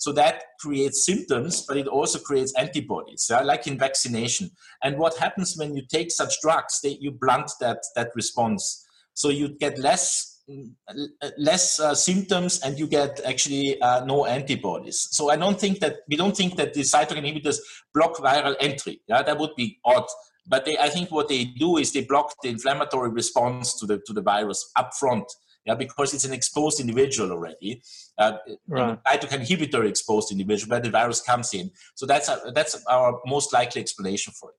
So 0.00 0.12
that 0.12 0.42
creates 0.60 1.04
symptoms 1.04 1.64
but 1.66 1.76
it 1.76 1.86
also 1.86 2.18
creates 2.18 2.52
antibodies 2.58 3.28
yeah, 3.30 3.42
like 3.42 3.68
in 3.68 3.78
vaccination. 3.78 4.50
And 4.82 4.98
what 4.98 5.16
happens 5.16 5.56
when 5.56 5.76
you 5.76 5.82
take 5.88 6.10
such 6.10 6.40
drugs 6.42 6.80
they, 6.82 6.98
you 7.00 7.12
blunt 7.12 7.52
that 7.60 7.78
that 7.94 8.10
response. 8.16 8.84
So 9.14 9.28
you 9.28 9.56
get 9.64 9.78
less 9.78 10.34
less 11.36 11.78
uh, 11.78 11.94
symptoms 11.94 12.60
and 12.64 12.78
you 12.78 12.86
get 12.88 13.20
actually 13.24 13.80
uh, 13.80 14.04
no 14.04 14.26
antibodies. 14.26 15.06
So 15.12 15.30
i 15.30 15.36
don't 15.36 15.60
think 15.60 15.78
that 15.84 15.94
we 16.08 16.16
don't 16.16 16.36
think 16.36 16.56
that 16.56 16.74
the 16.74 16.80
cytokine 16.80 17.26
inhibitors 17.28 17.58
block 17.94 18.16
viral 18.16 18.56
entry 18.58 18.96
yeah 19.06 19.22
that 19.22 19.38
would 19.38 19.54
be 19.56 19.78
odd 19.84 20.08
but 20.48 20.64
they, 20.64 20.78
I 20.78 20.88
think 20.88 21.10
what 21.10 21.28
they 21.28 21.44
do 21.44 21.76
is 21.76 21.92
they 21.92 22.02
block 22.02 22.34
the 22.42 22.48
inflammatory 22.48 23.10
response 23.10 23.78
to 23.80 23.86
the 23.86 23.98
to 24.06 24.12
the 24.12 24.22
virus 24.22 24.70
upfront. 24.76 25.26
Yeah, 25.66 25.74
because 25.74 26.14
it's 26.14 26.24
an 26.24 26.32
exposed 26.32 26.80
individual 26.80 27.30
already, 27.30 27.82
uh, 28.16 28.38
right. 28.68 28.98
cytokine 29.04 29.46
inhibitor 29.46 29.86
exposed 29.86 30.32
individual, 30.32 30.70
where 30.70 30.80
the 30.80 30.88
virus 30.88 31.20
comes 31.20 31.52
in. 31.52 31.70
So 31.94 32.06
that's 32.06 32.30
a, 32.30 32.52
that's 32.54 32.82
our 32.86 33.20
most 33.26 33.52
likely 33.52 33.82
explanation 33.82 34.32
for 34.32 34.50
it. 34.50 34.56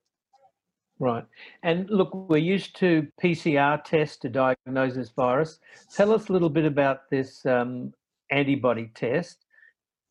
Right. 1.00 1.24
And 1.62 1.88
look, 1.88 2.14
we're 2.14 2.36
used 2.36 2.76
to 2.76 3.08
PCR 3.20 3.82
tests 3.82 4.18
to 4.18 4.28
diagnose 4.28 4.94
this 4.94 5.08
virus. 5.08 5.58
Tell 5.92 6.12
us 6.12 6.28
a 6.28 6.32
little 6.32 6.50
bit 6.50 6.66
about 6.66 7.08
this 7.10 7.44
um, 7.46 7.92
antibody 8.30 8.92
test, 8.94 9.46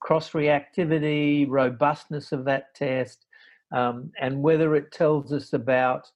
cross 0.01 0.31
reactivity, 0.31 1.45
robustness 1.47 2.31
of 2.31 2.43
that 2.45 2.73
test, 2.73 3.27
um, 3.71 4.11
and 4.19 4.41
whether 4.41 4.75
it 4.75 4.91
tells 4.91 5.31
us 5.31 5.53
about 5.53 6.07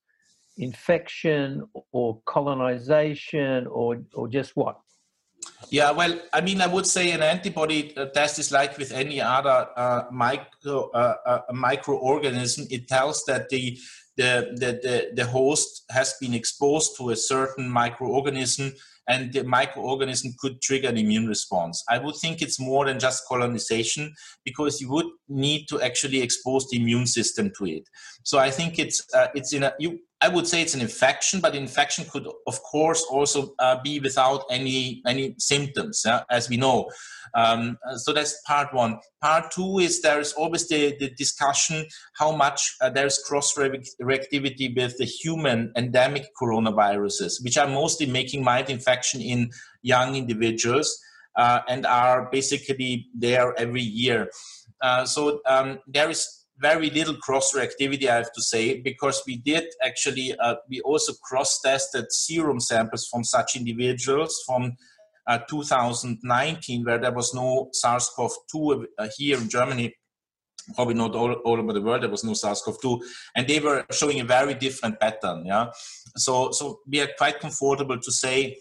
infection 0.58 1.64
or 1.92 2.20
colonization 2.26 3.68
or, 3.68 4.02
or 4.14 4.28
just 4.28 4.56
what? 4.56 4.80
Yeah, 5.70 5.92
well, 5.92 6.20
I 6.32 6.42
mean, 6.42 6.62
I 6.62 6.68
would 6.68 6.86
say 6.86 7.12
an 7.12 7.24
antibody 7.24 7.96
uh, 7.98 8.06
test 8.06 8.40
is 8.40 8.52
like 8.52 8.78
with 8.78 8.92
any 8.92 9.22
other 9.22 9.68
uh, 9.76 10.04
micro 10.12 10.90
uh, 10.92 11.16
uh, 11.26 11.40
microorganism. 11.52 12.68
It 12.70 12.88
tells 12.88 13.24
that 13.26 13.50
the, 13.50 13.78
the 14.18 14.54
the, 14.56 14.80
the 14.84 15.12
the 15.16 15.26
host 15.26 15.84
has 15.90 16.16
been 16.20 16.34
exposed 16.34 16.98
to 16.98 17.10
a 17.10 17.16
certain 17.16 17.70
microorganism 17.70 18.74
and 19.08 19.34
the 19.34 19.42
microorganism 19.42 20.38
could 20.38 20.62
trigger 20.62 20.90
an 20.90 20.98
immune 20.98 21.28
response. 21.28 21.84
I 21.90 21.98
would 21.98 22.16
think 22.16 22.42
it's 22.42 22.60
more 22.60 22.86
than 22.86 23.00
just 23.00 23.28
colonization 23.28 24.14
because 24.46 24.80
you 24.80 24.90
would 24.92 25.08
need 25.28 25.68
to 25.70 25.82
actually 25.82 26.22
expose 26.22 26.70
the 26.70 26.78
immune 26.80 27.08
system 27.08 27.52
to 27.58 27.66
it. 27.66 27.90
So 28.24 28.40
I 28.40 28.50
think 28.50 28.80
it's 28.80 29.04
uh, 29.14 29.28
it's 29.36 29.54
in 29.54 29.64
a 29.64 29.74
you. 29.80 30.00
I 30.22 30.30
would 30.30 30.48
say 30.48 30.62
it's 30.62 30.74
an 30.74 30.80
infection, 30.80 31.42
but 31.42 31.54
infection 31.54 32.06
could, 32.10 32.26
of 32.48 32.64
course, 32.64 33.04
also 33.12 33.54
uh, 33.60 33.82
be 33.84 34.00
without 34.00 34.46
any 34.50 35.02
any 35.06 35.36
symptoms, 35.38 36.04
yeah, 36.06 36.24
as 36.30 36.50
we 36.50 36.56
know. 36.56 36.90
Um, 37.36 37.78
so 37.98 38.14
that's 38.14 38.40
part 38.48 38.74
one. 38.74 39.00
Part 39.22 39.52
two 39.52 39.80
is 39.80 40.02
there 40.02 40.22
is 40.22 40.32
always 40.34 40.68
the, 40.70 40.96
the 40.98 41.10
discussion 41.10 41.86
how 42.18 42.34
much 42.36 42.76
uh, 42.80 42.90
there's 42.90 43.20
cross 43.20 43.58
reactivity 44.04 44.76
with 44.76 44.98
the 44.98 45.06
human 45.06 45.72
endemic 45.76 46.28
coronaviruses, 46.40 47.44
which 47.44 47.58
are 47.58 47.68
mostly 47.68 48.06
making 48.06 48.44
mild 48.44 48.70
infection 48.70 49.22
in 49.22 49.50
young 49.82 50.16
individuals 50.16 51.00
uh, 51.36 51.60
and 51.68 51.86
are 51.86 52.30
basically 52.32 53.08
there 53.14 53.54
every 53.58 53.82
year. 53.82 54.30
Uh, 54.82 55.06
so 55.06 55.42
um, 55.46 55.80
there 55.88 56.10
is 56.10 56.46
very 56.60 56.90
little 56.90 57.16
cross 57.16 57.54
reactivity, 57.54 58.08
I 58.08 58.16
have 58.18 58.32
to 58.34 58.42
say, 58.42 58.80
because 58.80 59.24
we 59.26 59.38
did 59.38 59.66
actually, 59.84 60.36
uh, 60.38 60.56
we 60.70 60.82
also 60.82 61.14
cross 61.24 61.60
tested 61.62 62.12
serum 62.12 62.60
samples 62.60 63.08
from 63.08 63.24
such 63.24 63.56
individuals 63.56 64.44
from 64.46 64.78
uh, 65.28 65.40
2019, 65.50 66.84
where 66.84 66.98
there 66.98 67.12
was 67.14 67.34
no 67.34 67.70
SARS-CoV-2 67.74 68.86
uh, 68.98 69.08
here 69.18 69.38
in 69.38 69.50
Germany, 69.50 69.96
probably 70.76 70.96
not 70.96 71.16
all, 71.16 71.34
all 71.34 71.60
over 71.60 71.74
the 71.74 71.82
world, 71.82 72.04
there 72.04 72.10
was 72.10 72.24
no 72.24 72.34
SARS-CoV-2, 72.34 73.02
and 73.36 73.48
they 73.48 73.60
were 73.60 73.86
showing 73.92 74.20
a 74.20 74.26
very 74.26 74.54
different 74.54 75.00
pattern. 75.00 75.46
Yeah, 75.46 75.72
so 76.16 76.52
so 76.52 76.80
we 76.88 77.02
are 77.02 77.10
quite 77.18 77.40
comfortable 77.40 78.00
to 78.00 78.12
say 78.12 78.58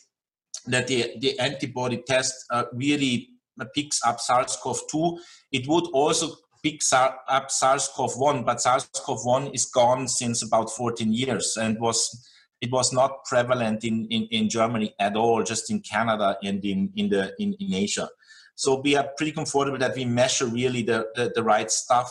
that 0.67 0.87
the 0.87 1.15
the 1.21 1.39
antibody 1.39 2.03
test 2.07 2.35
uh, 2.51 2.65
really 2.73 3.29
picks 3.75 4.01
up 4.05 4.21
SARS-CoV-2. 4.21 5.19
It 5.53 5.69
would 5.69 5.87
also 5.93 6.37
pick 6.63 6.81
up 6.93 7.51
SARS-CoV-1, 7.51 8.45
but 8.45 8.61
SARS-CoV-1 8.61 9.55
is 9.55 9.67
gone 9.67 10.09
since 10.09 10.43
about 10.43 10.71
14 10.71 11.13
years 11.13 11.57
and 11.61 11.79
was 11.81 12.29
it 12.61 12.71
was 12.71 12.93
not 12.93 13.25
prevalent 13.25 13.83
in, 13.83 14.07
in, 14.07 14.29
in 14.31 14.49
Germany 14.49 14.95
at 15.01 15.17
all, 15.17 15.43
just 15.43 15.69
in 15.69 15.81
Canada 15.81 16.39
and 16.45 16.65
in, 16.65 16.93
in, 16.95 17.09
the, 17.09 17.35
in, 17.41 17.55
in 17.55 17.75
Asia. 17.75 18.09
So 18.55 18.81
we 18.81 18.97
are 18.97 19.09
pretty 19.17 19.33
comfortable 19.33 19.79
that 19.79 19.97
we 19.97 20.05
measure 20.05 20.47
really 20.47 20.83
the, 20.83 21.09
the, 21.15 21.33
the 21.35 21.43
right 21.43 21.71
stuff. 21.71 22.11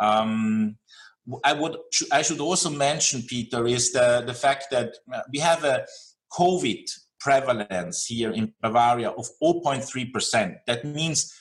Um, 0.00 0.76
I 1.42 1.54
would 1.54 1.76
I 2.12 2.22
should 2.22 2.40
also 2.40 2.68
mention, 2.68 3.22
Peter, 3.22 3.66
is 3.66 3.92
the, 3.92 4.22
the 4.26 4.34
fact 4.34 4.66
that 4.70 4.96
uh, 5.12 5.22
we 5.32 5.38
have 5.38 5.64
a 5.64 5.86
COVID 6.32 6.84
prevalence 7.18 8.04
here 8.06 8.30
in 8.32 8.52
Bavaria 8.60 9.10
of 9.10 9.26
0.3%. 9.42 10.56
That 10.66 10.84
means 10.84 11.32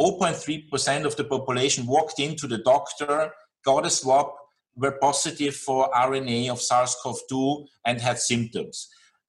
0.3% 0.00 1.04
of 1.04 1.16
the 1.16 1.24
population 1.24 1.86
walked 1.86 2.20
into 2.20 2.46
the 2.46 2.58
doctor, 2.58 3.32
got 3.64 3.84
a 3.84 3.90
swab, 3.90 4.28
were 4.76 4.98
positive 5.00 5.56
for 5.56 5.90
RNA 5.90 6.50
of 6.50 6.60
SARS 6.60 6.96
CoV 7.02 7.18
2 7.28 7.66
and 7.86 8.00
had 8.00 8.18
symptoms. 8.18 8.88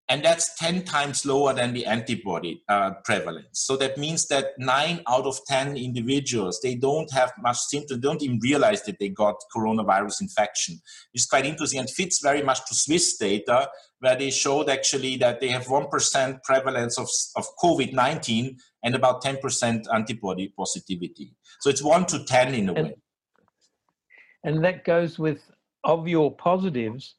And 0.10 0.24
that's 0.24 0.58
10 0.58 0.84
times 0.84 1.26
lower 1.26 1.54
than 1.54 1.74
the 1.74 1.86
antibody 1.86 2.62
uh, 2.68 2.92
prevalence. 3.06 3.48
So 3.54 3.78
that 3.78 3.98
means 3.98 4.28
that 4.28 4.48
nine 4.58 5.02
out 5.08 5.26
of 5.26 5.40
10 5.48 5.78
individuals, 5.78 6.60
they 6.62 6.76
don't 6.76 7.12
have 7.14 7.32
much 7.42 7.58
symptoms, 7.58 8.02
don't 8.02 8.22
even 8.22 8.40
realize 8.44 8.84
that 8.84 9.00
they 9.00 9.10
got 9.10 9.36
coronavirus 9.56 10.22
infection. 10.22 10.82
It's 11.14 11.26
quite 11.26 11.46
interesting 11.46 11.80
and 11.80 11.90
fits 11.90 12.20
very 12.22 12.44
much 12.44 12.60
to 12.68 12.76
Swiss 12.76 13.16
data, 13.18 13.70
where 14.00 14.18
they 14.18 14.30
showed 14.30 14.70
actually 14.70 15.16
that 15.18 15.40
they 15.40 15.48
have 15.48 15.68
1% 15.68 16.44
prevalence 16.44 17.00
of, 17.00 17.08
of 17.38 17.46
COVID 17.64 17.94
19 17.94 18.58
and 18.84 18.96
about 18.96 19.24
10% 19.24 19.86
antibody 19.94 20.54
positivity. 20.58 21.34
So 21.62 21.70
it's 21.70 21.82
1 21.82 22.06
to 22.08 22.26
10 22.26 22.54
in 22.54 22.70
a 22.70 22.74
way. 22.74 22.96
And 24.44 24.64
that 24.66 24.84
goes 24.84 25.18
with, 25.18 25.40
of 25.86 26.10
your 26.10 26.36
positives, 26.36 27.16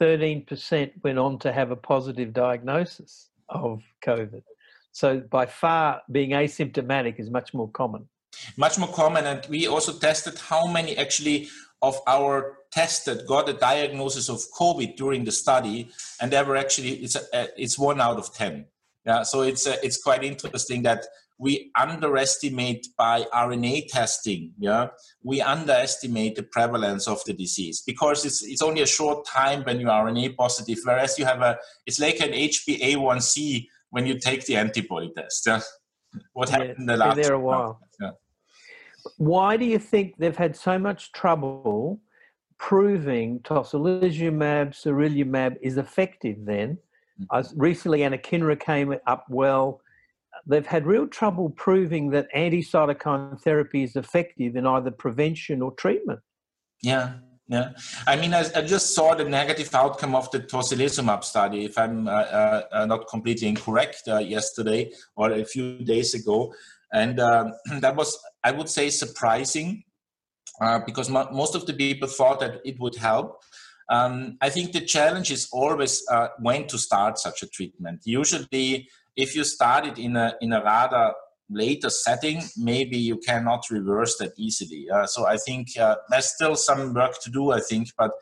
13% 0.00 0.92
went 1.02 1.18
on 1.18 1.38
to 1.40 1.52
have 1.52 1.70
a 1.70 1.76
positive 1.76 2.32
diagnosis 2.32 3.30
of 3.48 3.82
COVID. 4.04 4.42
So 4.92 5.20
by 5.20 5.46
far, 5.46 6.02
being 6.10 6.30
asymptomatic 6.30 7.18
is 7.18 7.30
much 7.30 7.52
more 7.52 7.68
common. 7.68 8.08
Much 8.56 8.78
more 8.78 8.88
common. 8.88 9.26
And 9.26 9.46
we 9.48 9.66
also 9.66 9.92
tested 9.92 10.38
how 10.38 10.66
many 10.66 10.96
actually 10.96 11.48
of 11.82 11.98
our 12.06 12.58
tested 12.70 13.26
got 13.26 13.48
a 13.48 13.52
diagnosis 13.52 14.28
of 14.28 14.40
COVID 14.58 14.96
during 14.96 15.24
the 15.24 15.32
study. 15.32 15.90
And 16.20 16.30
they 16.30 16.42
were 16.42 16.56
actually, 16.56 16.94
it's, 16.94 17.16
a, 17.16 17.48
it's 17.56 17.78
one 17.78 18.00
out 18.00 18.16
of 18.16 18.32
10. 18.34 18.66
Yeah, 19.04 19.22
so 19.22 19.42
it's, 19.42 19.66
a, 19.66 19.84
it's 19.84 20.02
quite 20.02 20.24
interesting 20.24 20.82
that 20.82 21.06
we 21.38 21.70
underestimate 21.78 22.88
by 22.96 23.24
RNA 23.34 23.88
testing, 23.88 24.52
yeah, 24.58 24.88
we 25.22 25.40
underestimate 25.40 26.34
the 26.34 26.42
prevalence 26.42 27.06
of 27.06 27.22
the 27.24 27.34
disease 27.34 27.82
because 27.86 28.24
it's, 28.24 28.42
it's 28.42 28.62
only 28.62 28.82
a 28.82 28.86
short 28.86 29.26
time 29.26 29.62
when 29.64 29.78
you 29.78 29.90
are 29.90 30.06
RNA 30.06 30.36
positive, 30.36 30.78
whereas 30.84 31.18
you 31.18 31.26
have 31.26 31.42
a, 31.42 31.58
it's 31.84 32.00
like 32.00 32.20
an 32.20 32.30
HbA1c 32.30 33.66
when 33.90 34.06
you 34.06 34.18
take 34.18 34.46
the 34.46 34.56
antibody 34.56 35.12
test. 35.14 35.46
Yeah? 35.46 35.60
What 36.32 36.48
happened 36.48 36.76
yeah, 36.80 36.86
the 36.86 36.96
last 36.96 37.16
there 37.16 37.34
a 37.34 37.40
while. 37.40 37.80
Yeah. 38.00 38.10
Why 39.18 39.56
do 39.56 39.66
you 39.66 39.78
think 39.78 40.14
they've 40.18 40.36
had 40.36 40.56
so 40.56 40.78
much 40.78 41.12
trouble 41.12 42.00
proving 42.58 43.40
tocilizumab, 43.40 44.70
sarilumab 44.70 45.56
is 45.60 45.76
effective 45.76 46.38
then? 46.44 46.78
Mm-hmm. 47.30 47.58
recently, 47.58 48.00
anakinra 48.00 48.60
came 48.60 48.94
up 49.06 49.24
well 49.28 49.80
they've 50.46 50.66
had 50.66 50.86
real 50.86 51.06
trouble 51.06 51.50
proving 51.50 52.10
that 52.10 52.28
anti-cytokine 52.32 53.40
therapy 53.42 53.82
is 53.82 53.96
effective 53.96 54.56
in 54.56 54.66
either 54.66 54.90
prevention 54.90 55.60
or 55.60 55.72
treatment. 55.72 56.20
Yeah, 56.82 57.14
yeah. 57.48 57.70
I 58.06 58.16
mean, 58.16 58.32
I, 58.32 58.44
I 58.54 58.62
just 58.62 58.94
saw 58.94 59.14
the 59.14 59.24
negative 59.24 59.74
outcome 59.74 60.14
of 60.14 60.30
the 60.30 60.40
tocilizumab 60.40 61.24
study, 61.24 61.64
if 61.64 61.76
I'm 61.76 62.06
uh, 62.08 62.10
uh, 62.10 62.62
uh 62.72 62.86
not 62.86 63.08
completely 63.08 63.48
incorrect, 63.48 64.02
uh, 64.08 64.18
yesterday 64.18 64.92
or 65.16 65.32
a 65.32 65.44
few 65.44 65.78
days 65.84 66.14
ago. 66.14 66.54
And 66.92 67.18
uh, 67.18 67.52
that 67.80 67.96
was, 67.96 68.18
I 68.44 68.52
would 68.52 68.68
say, 68.68 68.90
surprising 68.90 69.84
uh, 70.60 70.80
because 70.86 71.10
mo- 71.10 71.28
most 71.32 71.54
of 71.54 71.66
the 71.66 71.74
people 71.74 72.08
thought 72.08 72.40
that 72.40 72.60
it 72.64 72.78
would 72.78 72.96
help. 72.96 73.42
Um, 73.88 74.36
I 74.40 74.50
think 74.50 74.72
the 74.72 74.80
challenge 74.80 75.30
is 75.30 75.48
always 75.52 76.04
when 76.40 76.66
to 76.66 76.76
start 76.76 77.20
such 77.20 77.44
a 77.44 77.46
treatment. 77.46 78.00
Usually, 78.04 78.88
if 79.16 79.34
you 79.34 79.44
start 79.44 79.86
it 79.86 79.98
in 79.98 80.16
a 80.16 80.34
in 80.40 80.52
a 80.52 80.62
rather 80.62 81.14
later 81.48 81.90
setting, 81.90 82.42
maybe 82.56 82.98
you 82.98 83.18
cannot 83.18 83.64
reverse 83.70 84.16
that 84.18 84.32
easily. 84.36 84.88
Uh, 84.90 85.06
so 85.06 85.26
I 85.26 85.36
think 85.36 85.68
uh, 85.78 85.96
there's 86.10 86.34
still 86.34 86.56
some 86.56 86.92
work 86.94 87.20
to 87.22 87.30
do. 87.30 87.52
I 87.52 87.60
think, 87.60 87.88
but 87.96 88.12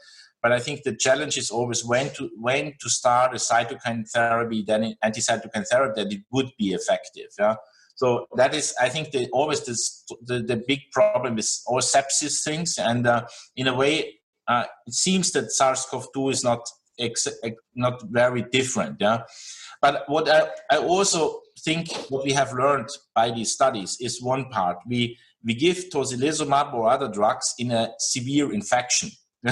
but 0.42 0.52
I 0.52 0.60
think 0.60 0.82
the 0.82 0.94
challenge 0.94 1.38
is 1.38 1.50
always 1.50 1.84
when 1.84 2.10
to 2.14 2.30
when 2.36 2.74
to 2.80 2.90
start 2.90 3.32
a 3.32 3.36
cytokine 3.36 4.08
therapy, 4.10 4.62
then 4.62 4.94
anti-cytokine 5.02 5.66
therapy 5.66 6.02
that 6.02 6.12
it 6.12 6.20
would 6.32 6.50
be 6.58 6.74
effective. 6.74 7.28
Yeah. 7.38 7.56
So 7.96 8.26
that 8.36 8.54
is, 8.54 8.74
I 8.80 8.88
think, 8.88 9.12
the, 9.12 9.28
always 9.32 9.64
this, 9.64 10.04
the 10.26 10.40
the 10.42 10.62
big 10.68 10.80
problem 10.92 11.38
is 11.38 11.62
all 11.66 11.80
sepsis 11.80 12.44
things, 12.44 12.76
and 12.76 13.06
uh, 13.06 13.26
in 13.56 13.68
a 13.68 13.74
way, 13.74 14.20
uh, 14.46 14.64
it 14.86 14.94
seems 14.94 15.30
that 15.32 15.52
SARS-CoV-2 15.52 16.32
is 16.32 16.44
not 16.44 16.68
ex- 16.98 17.28
not 17.74 18.02
very 18.10 18.42
different. 18.42 18.96
Yeah. 19.00 19.22
But 19.84 20.08
what 20.08 20.30
I, 20.30 20.48
I 20.70 20.78
also 20.78 21.42
think 21.60 21.92
what 22.08 22.24
we 22.24 22.32
have 22.32 22.54
learned 22.54 22.88
by 23.14 23.30
these 23.30 23.52
studies 23.52 23.98
is 24.00 24.22
one 24.22 24.46
part. 24.46 24.78
We, 24.86 25.18
we 25.44 25.54
give 25.54 25.90
tocilizumab 25.92 26.72
or 26.72 26.88
other 26.88 27.06
drugs 27.06 27.52
in 27.58 27.70
a 27.70 27.92
severe 27.98 28.50
infection 28.50 29.10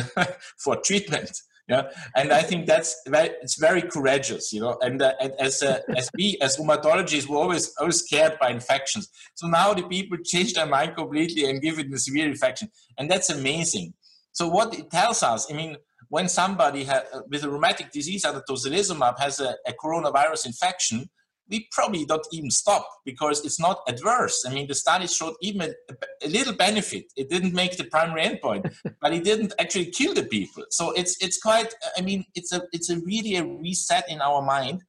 for 0.59 0.77
treatment. 0.77 1.39
Yeah, 1.69 1.91
and 2.17 2.33
I 2.33 2.41
think 2.41 2.67
that's 2.67 2.97
very, 3.07 3.29
it's 3.43 3.61
very 3.61 3.83
courageous, 3.83 4.55
you 4.55 4.61
know. 4.61 4.79
And, 4.81 5.03
uh, 5.03 5.13
and 5.21 5.33
as 5.39 5.63
uh, 5.63 5.81
as 5.97 6.09
we 6.17 6.39
as 6.41 6.57
rheumatologists, 6.57 7.29
we're 7.29 7.37
always 7.37 7.73
always 7.79 7.99
scared 7.99 8.39
by 8.41 8.51
infections. 8.51 9.11
So 9.35 9.47
now 9.49 9.75
the 9.75 9.83
people 9.83 10.17
change 10.25 10.55
their 10.55 10.67
mind 10.67 10.97
completely 10.97 11.49
and 11.49 11.61
give 11.61 11.79
it 11.79 11.93
a 11.93 11.99
severe 11.99 12.27
infection, 12.27 12.69
and 12.99 13.09
that's 13.11 13.29
amazing. 13.31 13.93
So 14.33 14.49
what 14.49 14.77
it 14.77 14.91
tells 14.91 15.23
us, 15.23 15.47
I 15.53 15.55
mean, 15.55 15.77
when 16.13 16.29
somebody 16.29 16.85
ha- 16.85 17.05
with 17.31 17.43
a 17.43 17.49
rheumatic 17.49 17.91
disease, 17.91 18.27
under 18.27 18.43
tocilizumab, 18.43 19.15
uh, 19.15 19.19
has 19.19 19.41
a, 19.41 19.57
a 19.67 19.73
coronavirus 19.73 20.45
infection, 20.45 21.09
we 21.49 21.67
probably 21.73 22.05
don't 22.05 22.27
even 22.33 22.51
stop 22.51 22.87
because 23.07 23.43
it's 23.47 23.59
not 23.59 23.81
adverse. 23.89 24.45
I 24.47 24.53
mean, 24.53 24.67
the 24.67 24.75
study 24.75 25.07
showed 25.07 25.37
even 25.41 25.63
a, 25.63 25.95
a 26.27 26.29
little 26.29 26.53
benefit. 26.53 27.05
It 27.17 27.31
didn't 27.31 27.55
make 27.55 27.79
the 27.79 27.85
primary 27.85 28.25
endpoint, 28.25 28.71
but 29.01 29.15
it 29.15 29.25
didn't 29.25 29.55
actually 29.59 29.87
kill 29.87 30.13
the 30.13 30.25
people. 30.25 30.67
So 30.69 30.93
it's 30.93 31.17
it's 31.25 31.39
quite. 31.41 31.73
I 31.97 32.03
mean, 32.03 32.27
it's 32.35 32.53
a 32.53 32.61
it's 32.75 32.91
a 32.91 33.01
really 33.01 33.37
a 33.37 33.47
reset 33.47 34.05
in 34.11 34.21
our 34.21 34.43
mind, 34.43 34.83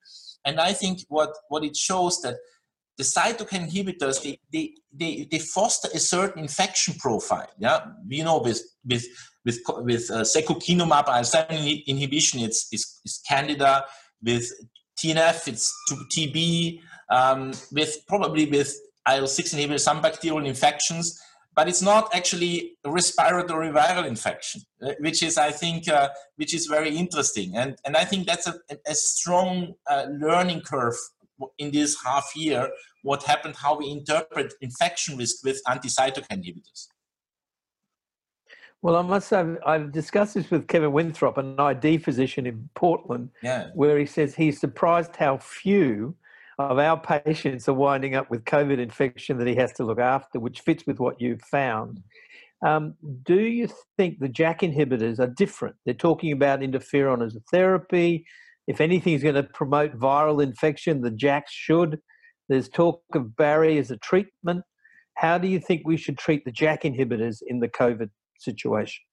and 0.44 0.60
I 0.60 0.74
think 0.74 1.06
what 1.08 1.32
what 1.48 1.63
it 1.63 1.77
shows 1.77 2.22
that 2.24 2.36
the 2.98 3.04
cytokine 3.04 3.70
inhibitors 3.70 4.22
they 4.24 4.40
they 4.52 4.76
they, 4.94 5.28
they 5.30 5.40
foster 5.40 5.90
a 5.94 6.00
certain 6.00 6.42
infection 6.42 6.96
profile. 7.00 7.50
Yeah, 7.58 7.86
you 8.08 8.24
know 8.24 8.40
with 8.40 8.62
with 8.86 9.06
with 9.46 9.60
with 9.80 10.10
uh, 10.12 10.22
secukinumab 10.22 11.08
IL-7 11.08 11.86
inhibition, 11.86 12.40
it's, 12.42 12.68
it's, 12.72 13.02
it's 13.04 13.22
candida. 13.28 13.86
With 14.24 14.50
TNF, 14.98 15.48
it's 15.48 15.74
TB, 16.16 16.80
um, 17.10 17.52
with 17.72 17.98
probably 18.08 18.46
with 18.46 18.74
IL-6 19.08 19.54
inhibitor, 19.54 19.80
some 19.80 20.02
bacterial 20.02 20.46
infections, 20.46 21.20
but 21.56 21.68
it's 21.68 21.82
not 21.82 22.14
actually 22.16 22.78
respiratory 22.86 23.70
viral 23.70 24.06
infection, 24.06 24.62
uh, 24.82 24.94
which 25.00 25.22
is, 25.22 25.38
I 25.38 25.52
think, 25.52 25.90
uh, 25.90 26.10
which 26.38 26.54
is 26.54 26.68
very 26.68 26.96
interesting. 26.96 27.58
And, 27.58 27.76
and 27.86 27.98
I 27.98 28.06
think 28.06 28.26
that's 28.26 28.48
a, 28.48 28.56
a 28.88 28.96
strong 28.96 29.74
uh, 29.90 30.06
learning 30.10 30.62
curve 30.62 30.96
in 31.58 31.72
this 31.72 31.98
half 32.04 32.32
year, 32.36 32.70
what 33.04 33.24
happened, 33.24 33.56
how 33.56 33.78
we 33.78 33.90
interpret 33.90 34.54
infection 34.62 35.18
risk 35.18 35.44
with 35.44 35.62
anti-cytokine 35.70 36.44
inhibitors. 36.44 36.88
Well, 38.82 38.98
I 38.98 39.02
must 39.02 39.30
say, 39.30 39.56
I've 39.66 39.94
discussed 39.94 40.34
this 40.34 40.52
with 40.52 40.68
Kevin 40.68 40.92
Winthrop, 40.92 41.38
an 41.38 41.58
ID 41.58 42.00
physician 42.00 42.46
in 42.46 42.70
Portland, 42.76 43.30
yeah. 43.42 43.70
where 43.76 43.98
he 43.98 44.06
says 44.06 44.36
he's 44.36 44.60
surprised 44.60 45.16
how 45.16 45.38
few 45.38 46.16
of 46.60 46.78
our 46.78 47.00
patients 47.00 47.70
are 47.70 47.74
winding 47.74 48.16
up 48.16 48.30
with 48.30 48.44
COVID 48.44 48.80
infection 48.80 49.38
that 49.38 49.48
he 49.48 49.56
has 49.56 49.72
to 49.74 49.86
look 49.86 50.00
after, 50.00 50.40
which 50.40 50.60
fits 50.60 50.86
with 50.86 51.00
what 51.00 51.20
you've 51.22 51.42
found. 51.42 52.04
Um, 52.66 52.96
do 53.24 53.40
you 53.40 53.70
think 53.98 54.20
the 54.20 54.30
JAK 54.30 54.62
inhibitors 54.62 55.20
are 55.20 55.28
different? 55.28 55.76
They're 55.86 55.94
talking 55.94 56.32
about 56.32 56.62
interferon 56.62 57.26
as 57.26 57.36
a 57.36 57.42
therapy. 57.52 58.26
If 58.67 58.79
anything 58.79 59.13
is 59.13 59.24
going 59.24 59.36
to 59.36 59.43
promote 59.43 59.98
viral 59.98 60.41
infection, 60.41 61.01
the 61.01 61.12
JAKs 61.12 61.50
should. 61.50 62.00
There's 62.50 62.70
talk 62.70 63.01
of 63.13 63.36
Barry 63.36 63.77
as 63.77 63.91
a 63.91 63.98
treatment. 63.98 64.63
How 65.15 65.38
do 65.38 65.48
you 65.48 65.60
think 65.60 65.82
we 65.86 65.98
should 65.98 66.17
treat 66.17 66.43
the 66.46 66.51
JAK 66.51 66.84
inhibitors 66.84 67.38
in 67.46 67.60
the 67.60 67.67
COVID 67.67 68.10
situation? 68.39 69.03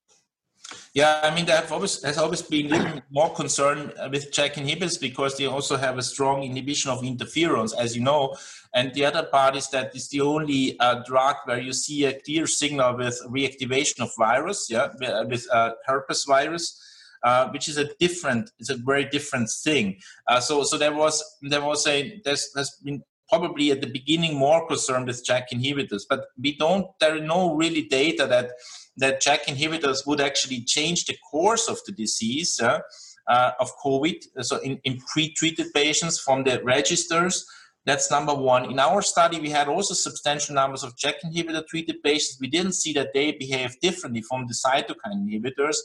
Yeah, 0.95 1.21
I 1.23 1.35
mean, 1.35 1.49
always, 1.71 2.03
has 2.03 2.19
always 2.19 2.43
been 2.43 2.67
a 2.67 2.69
little 2.71 3.01
more 3.11 3.33
concern 3.35 3.93
with 4.11 4.33
JAK 4.33 4.55
inhibitors 4.55 5.01
because 5.01 5.37
they 5.37 5.47
also 5.47 5.77
have 5.77 5.99
a 5.99 6.03
strong 6.03 6.43
inhibition 6.43 6.91
of 6.91 7.01
interferons, 7.01 7.73
as 7.77 7.97
you 7.97 8.03
know. 8.03 8.37
And 8.75 8.93
the 8.95 9.05
other 9.05 9.25
part 9.25 9.57
is 9.57 9.69
that 9.71 9.95
it's 9.95 10.09
the 10.09 10.21
only 10.21 10.79
uh, 10.79 11.03
drug 11.07 11.37
where 11.45 11.61
you 11.61 11.73
see 11.73 12.05
a 12.05 12.21
clear 12.21 12.47
signal 12.47 12.97
with 12.97 13.21
reactivation 13.29 14.01
of 14.01 14.11
virus, 14.19 14.69
yeah, 14.71 14.89
with 15.25 15.47
uh, 15.53 15.73
herpes 15.87 16.25
virus. 16.25 16.81
Uh, 17.23 17.51
which 17.51 17.69
is 17.69 17.77
a 17.77 17.85
different, 17.99 18.51
it's 18.59 18.71
a 18.71 18.77
very 18.77 19.05
different 19.05 19.47
thing. 19.63 20.01
Uh, 20.27 20.41
so, 20.41 20.65
so 20.65 20.79
there 20.79 20.95
was, 20.95 21.23
there 21.43 21.61
was 21.63 21.87
a, 21.87 22.19
there's, 22.25 22.51
there's 22.55 22.71
been 22.83 23.03
probably 23.29 23.71
at 23.71 23.83
the 23.83 23.87
beginning 23.87 24.35
more 24.39 24.67
concern 24.67 25.05
with 25.05 25.23
JAK 25.27 25.51
inhibitors, 25.53 26.05
but 26.09 26.25
we 26.43 26.57
don't, 26.57 26.87
there 26.99 27.15
are 27.15 27.21
no 27.21 27.55
really 27.55 27.83
data 27.83 28.27
that 28.27 28.53
that 28.97 29.21
JAK 29.21 29.47
inhibitors 29.47 30.07
would 30.07 30.21
actually 30.21 30.63
change 30.63 31.05
the 31.07 31.17
course 31.31 31.69
of 31.69 31.79
the 31.87 31.93
disease 31.93 32.61
uh, 32.61 32.81
uh, 33.29 33.53
of 33.61 33.71
COVID. 33.85 34.17
So 34.41 34.59
in, 34.59 34.81
in 34.85 34.99
pre-treated 35.13 35.73
patients 35.75 36.19
from 36.19 36.45
the 36.45 36.63
registers, 36.63 37.47
that's 37.87 38.11
number 38.11 38.35
one. 38.35 38.71
In 38.71 38.79
our 38.79 39.01
study, 39.01 39.41
we 39.41 39.49
had 39.49 39.67
also 39.67 39.95
substantial 39.95 40.55
numbers 40.55 40.83
of 40.83 40.97
JAK 40.97 41.23
inhibitor 41.25 41.67
treated 41.67 42.03
patients. 42.03 42.39
We 42.39 42.49
didn't 42.49 42.73
see 42.73 42.93
that 42.93 43.15
they 43.15 43.33
behave 43.33 43.81
differently 43.81 44.23
from 44.23 44.47
the 44.47 44.55
cytokine 44.55 45.27
inhibitors. 45.27 45.77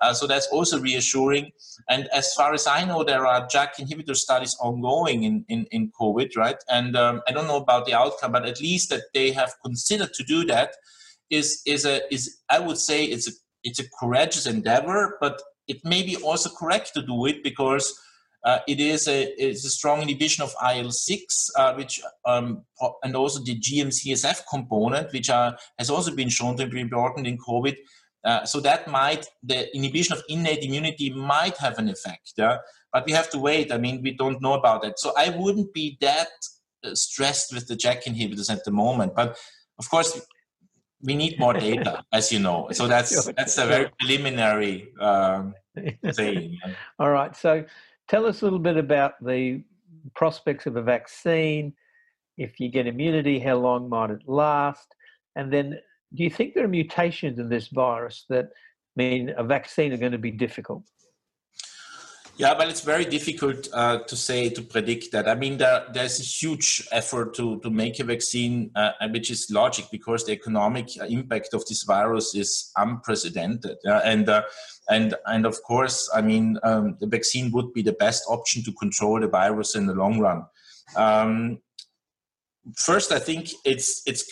Uh, 0.00 0.12
so 0.12 0.26
that's 0.26 0.46
also 0.48 0.78
reassuring. 0.78 1.50
And 1.88 2.06
as 2.08 2.34
far 2.34 2.52
as 2.52 2.66
I 2.66 2.84
know, 2.84 3.02
there 3.02 3.26
are 3.26 3.46
JAK 3.48 3.76
inhibitor 3.78 4.14
studies 4.14 4.56
ongoing 4.60 5.24
in, 5.24 5.44
in, 5.48 5.64
in 5.70 5.90
COVID, 5.98 6.36
right? 6.36 6.62
And 6.68 6.96
um, 6.96 7.22
I 7.26 7.32
don't 7.32 7.46
know 7.46 7.56
about 7.56 7.86
the 7.86 7.94
outcome, 7.94 8.32
but 8.32 8.44
at 8.46 8.60
least 8.60 8.90
that 8.90 9.04
they 9.14 9.30
have 9.32 9.54
considered 9.64 10.12
to 10.14 10.24
do 10.24 10.44
that 10.46 10.74
is 11.30 11.62
is 11.66 11.84
a 11.84 12.00
is 12.12 12.38
I 12.48 12.58
would 12.58 12.78
say 12.78 13.04
it's 13.04 13.28
a 13.28 13.32
it's 13.64 13.78
a 13.78 13.88
courageous 13.98 14.46
endeavor, 14.46 15.18
but 15.20 15.40
it 15.66 15.84
may 15.84 16.02
be 16.02 16.16
also 16.16 16.50
correct 16.50 16.94
to 16.94 17.02
do 17.02 17.26
it 17.26 17.42
because 17.42 18.00
uh, 18.48 18.60
it 18.66 18.80
is 18.80 19.06
a 19.08 19.18
it's 19.46 19.64
a 19.66 19.70
strong 19.78 20.00
inhibition 20.00 20.42
of 20.42 20.54
IL 20.74 20.90
six, 20.90 21.50
uh, 21.58 21.74
which 21.74 22.00
um, 22.24 22.46
and 23.04 23.14
also 23.14 23.38
the 23.44 23.54
GM-CSF 23.66 24.38
component, 24.48 25.12
which 25.12 25.28
are, 25.28 25.54
has 25.78 25.90
also 25.90 26.10
been 26.14 26.30
shown 26.30 26.56
to 26.56 26.66
be 26.66 26.80
important 26.80 27.26
in 27.26 27.36
COVID. 27.36 27.76
Uh, 28.24 28.44
so 28.46 28.58
that 28.60 28.88
might 28.88 29.26
the 29.42 29.58
inhibition 29.76 30.16
of 30.16 30.22
innate 30.30 30.64
immunity 30.64 31.10
might 31.10 31.58
have 31.58 31.78
an 31.78 31.88
effect, 31.90 32.32
yeah? 32.38 32.56
but 32.92 33.04
we 33.04 33.12
have 33.12 33.28
to 33.30 33.38
wait. 33.38 33.70
I 33.70 33.76
mean, 33.76 34.00
we 34.02 34.12
don't 34.12 34.40
know 34.40 34.54
about 34.54 34.80
that. 34.82 34.98
So 34.98 35.12
I 35.16 35.28
wouldn't 35.28 35.74
be 35.74 35.98
that 36.00 36.28
uh, 36.84 36.94
stressed 36.94 37.52
with 37.52 37.68
the 37.68 37.76
JAK 37.76 38.04
inhibitors 38.04 38.50
at 38.50 38.64
the 38.64 38.70
moment. 38.70 39.14
But 39.14 39.36
of 39.78 39.90
course, 39.90 40.18
we 41.02 41.14
need 41.14 41.38
more 41.38 41.52
data, 41.52 42.02
as 42.12 42.32
you 42.32 42.38
know. 42.38 42.68
So 42.72 42.88
that's 42.88 43.12
that's 43.32 43.58
a 43.58 43.66
very 43.66 43.90
preliminary 44.00 44.90
um, 44.98 45.54
thing. 46.14 46.58
All 46.98 47.10
right. 47.10 47.36
So 47.36 47.66
tell 48.08 48.26
us 48.26 48.42
a 48.42 48.44
little 48.44 48.58
bit 48.58 48.76
about 48.76 49.12
the 49.24 49.62
prospects 50.14 50.66
of 50.66 50.76
a 50.76 50.82
vaccine. 50.82 51.72
If 52.36 52.60
you 52.60 52.70
get 52.70 52.86
immunity, 52.86 53.38
how 53.38 53.56
long 53.56 53.88
might 53.88 54.10
it 54.10 54.22
last? 54.26 54.94
And 55.36 55.52
then, 55.52 55.78
do 56.14 56.22
you 56.22 56.30
think 56.30 56.54
there 56.54 56.64
are 56.64 56.68
mutations 56.68 57.38
in 57.38 57.48
this 57.48 57.68
virus 57.68 58.24
that 58.28 58.48
mean 58.96 59.32
a 59.36 59.44
vaccine 59.44 59.92
are 59.92 59.98
going 59.98 60.12
to 60.12 60.18
be 60.18 60.30
difficult? 60.30 60.84
Yeah, 62.38 62.54
but 62.54 62.68
it's 62.68 62.82
very 62.82 63.04
difficult 63.04 63.68
uh, 63.72 63.98
to 63.98 64.16
say 64.16 64.48
to 64.48 64.62
predict 64.62 65.10
that. 65.10 65.28
I 65.28 65.34
mean, 65.34 65.58
there, 65.58 65.86
there's 65.92 66.20
a 66.20 66.22
huge 66.22 66.86
effort 66.92 67.34
to 67.34 67.58
to 67.60 67.70
make 67.70 67.98
a 67.98 68.04
vaccine, 68.04 68.70
uh, 68.76 68.92
which 69.10 69.28
is 69.32 69.50
logic 69.50 69.86
because 69.90 70.24
the 70.24 70.32
economic 70.32 70.96
impact 70.98 71.52
of 71.52 71.66
this 71.66 71.82
virus 71.82 72.36
is 72.36 72.70
unprecedented. 72.76 73.78
And 73.84 74.28
uh, 74.28 74.42
and 74.88 75.16
and 75.26 75.46
of 75.46 75.60
course, 75.64 76.08
I 76.14 76.20
mean, 76.20 76.58
um, 76.62 76.96
the 77.00 77.08
vaccine 77.08 77.50
would 77.50 77.72
be 77.72 77.82
the 77.82 77.98
best 77.98 78.22
option 78.28 78.62
to 78.64 78.72
control 78.72 79.18
the 79.18 79.26
virus 79.26 79.74
in 79.74 79.86
the 79.86 79.94
long 79.94 80.20
run. 80.20 80.46
Um, 80.94 81.58
first, 82.76 83.10
I 83.10 83.18
think 83.18 83.50
it's 83.64 84.00
it's 84.06 84.22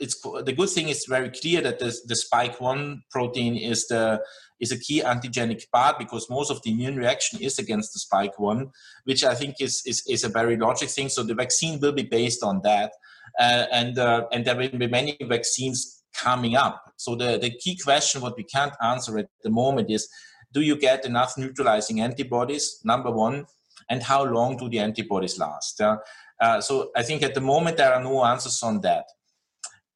it's 0.00 0.20
the 0.22 0.54
good 0.56 0.70
thing 0.70 0.88
is 0.88 1.04
very 1.08 1.30
clear 1.30 1.62
that 1.62 1.80
the 1.80 2.16
spike 2.16 2.60
one 2.60 3.02
protein 3.10 3.56
is 3.56 3.88
the 3.88 4.22
is 4.60 4.72
a 4.72 4.78
key 4.78 5.00
antigenic 5.00 5.70
part 5.70 5.98
because 5.98 6.28
most 6.30 6.50
of 6.50 6.62
the 6.62 6.70
immune 6.70 6.96
reaction 6.96 7.40
is 7.40 7.58
against 7.58 7.92
the 7.92 7.98
spike 7.98 8.38
one, 8.38 8.70
which 9.04 9.24
I 9.24 9.34
think 9.34 9.60
is 9.60 9.82
is, 9.86 10.04
is 10.08 10.24
a 10.24 10.28
very 10.28 10.56
logic 10.56 10.90
thing. 10.90 11.08
So 11.08 11.22
the 11.22 11.34
vaccine 11.34 11.80
will 11.80 11.92
be 11.92 12.02
based 12.02 12.42
on 12.42 12.60
that, 12.62 12.92
uh, 13.38 13.66
and 13.72 13.98
uh, 13.98 14.26
and 14.32 14.44
there 14.44 14.56
will 14.56 14.68
be 14.68 14.86
many 14.86 15.16
vaccines 15.22 16.02
coming 16.14 16.56
up. 16.56 16.92
So 16.96 17.14
the 17.14 17.38
the 17.38 17.50
key 17.50 17.76
question 17.76 18.20
what 18.20 18.36
we 18.36 18.44
can't 18.44 18.74
answer 18.82 19.18
at 19.18 19.28
the 19.42 19.50
moment 19.50 19.90
is, 19.90 20.08
do 20.52 20.60
you 20.60 20.76
get 20.76 21.04
enough 21.04 21.38
neutralizing 21.38 22.00
antibodies? 22.00 22.80
Number 22.84 23.10
one, 23.10 23.46
and 23.88 24.02
how 24.02 24.24
long 24.24 24.56
do 24.56 24.68
the 24.68 24.80
antibodies 24.80 25.38
last? 25.38 25.80
Uh, 25.80 25.96
uh, 26.40 26.60
so 26.60 26.90
I 26.96 27.02
think 27.02 27.22
at 27.22 27.34
the 27.34 27.40
moment 27.40 27.76
there 27.76 27.92
are 27.92 28.02
no 28.02 28.24
answers 28.24 28.62
on 28.62 28.80
that. 28.80 29.04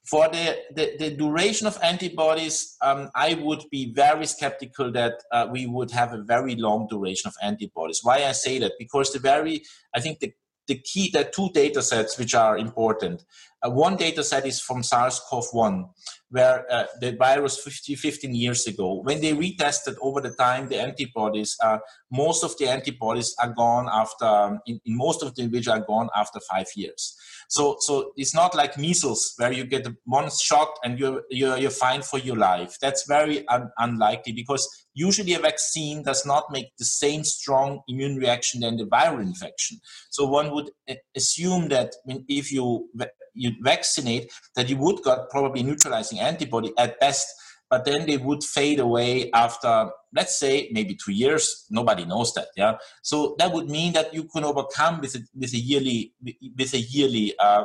For 0.05 0.29
the, 0.29 0.57
the, 0.75 0.97
the 0.99 1.11
duration 1.17 1.67
of 1.67 1.79
antibodies, 1.83 2.77
um, 2.83 3.11
I 3.15 3.35
would 3.35 3.65
be 3.71 3.93
very 3.95 4.27
skeptical 4.27 4.93
that 4.93 5.23
uh, 5.33 5.49
we 5.51 5.67
would 5.67 5.91
have 5.93 6.13
a 6.13 6.23
very 6.23 6.57
long 6.57 6.87
duration 6.91 7.29
of 7.29 7.35
antibodies. 7.43 8.01
Why 8.03 8.25
I 8.25 8.33
say 8.33 8.59
that? 8.59 8.73
Because 8.79 9.13
the 9.13 9.19
very, 9.19 9.63
I 9.95 10.01
think 10.01 10.21
the, 10.21 10.35
the 10.67 10.77
key, 10.77 11.11
there 11.11 11.25
two 11.25 11.49
data 11.55 11.83
sets 11.83 12.19
which 12.19 12.35
are 12.35 12.59
important. 12.59 13.25
Uh, 13.65 13.71
one 13.71 13.97
data 13.97 14.23
set 14.23 14.47
is 14.47 14.61
from 14.61 14.83
SARS-CoV-1, 14.83 15.89
where 16.31 16.71
uh, 16.71 16.85
the 17.01 17.13
virus 17.17 17.63
50, 17.63 17.95
15 17.95 18.35
years 18.35 18.67
ago, 18.67 19.01
when 19.03 19.21
they 19.21 19.33
retested 19.33 19.97
over 20.03 20.21
the 20.21 20.35
time 20.35 20.69
the 20.69 20.79
antibodies, 20.79 21.57
uh, 21.63 21.79
most 22.13 22.45
of 22.45 22.57
the 22.59 22.69
antibodies 22.69 23.35
are 23.43 23.53
gone 23.53 23.89
after, 23.91 24.27
um, 24.27 24.61
in, 24.67 24.81
in, 24.85 24.97
most 24.97 25.23
of 25.23 25.35
the 25.35 25.43
individuals 25.43 25.81
are 25.81 25.87
gone 25.87 26.09
after 26.15 26.41
five 26.51 26.67
years. 26.77 27.17
So, 27.55 27.77
so 27.79 28.13
it's 28.17 28.35
not 28.35 28.53
like 28.53 28.77
measles 28.77 29.35
where 29.37 29.53
you 29.53 29.63
get 29.63 29.87
one 30.07 30.29
shot 30.29 30.77
and 30.83 30.99
you're, 30.99 31.23
you're, 31.31 31.57
you're 31.57 31.71
fine 31.71 32.03
for 32.03 32.19
your 32.19 32.35
life. 32.37 32.77
That's 32.83 33.07
very 33.07 33.47
un- 33.47 33.71
unlikely 33.79 34.33
because 34.33 34.69
usually 34.93 35.35
a 35.35 35.39
vaccine 35.39 36.03
does 36.03 36.27
not 36.27 36.51
make 36.51 36.77
the 36.79 36.85
same 36.85 37.23
strong 37.23 37.83
immune 37.87 38.17
reaction 38.17 38.63
than 38.63 38.77
the 38.77 38.87
viral 38.87 39.23
infection. 39.23 39.79
So 40.11 40.27
one 40.27 40.51
would 40.51 40.73
uh, 40.91 40.95
assume 41.15 41.69
that 41.69 41.95
if 42.29 42.51
you, 42.51 42.89
you 43.35 43.53
vaccinate, 43.61 44.33
that 44.57 44.69
you 44.69 44.77
would 44.79 45.05
got 45.05 45.31
probably 45.31 45.63
neutralizing 45.63 46.19
antibody 46.19 46.73
at 46.77 46.99
best 46.99 47.29
but 47.71 47.85
then 47.85 48.07
they 48.07 48.19
would 48.19 48.45
fade 48.45 48.79
away 48.79 49.31
after 49.33 49.91
let's 50.15 50.39
say 50.39 50.69
maybe 50.73 50.95
two 50.95 51.13
years 51.13 51.67
nobody 51.71 52.05
knows 52.05 52.33
that 52.35 52.49
yeah 52.57 52.77
so 53.03 53.35
that 53.39 53.53
would 53.53 53.69
mean 53.69 53.93
that 53.93 54.13
you 54.15 54.25
can 54.25 54.45
overcome 54.45 55.01
with 55.01 55.15
a, 55.15 55.21
with 55.35 55.53
a 55.53 55.59
yearly 55.59 56.13
with 56.57 56.75
a 56.75 56.79
yearly 56.79 57.35
uh, 57.39 57.65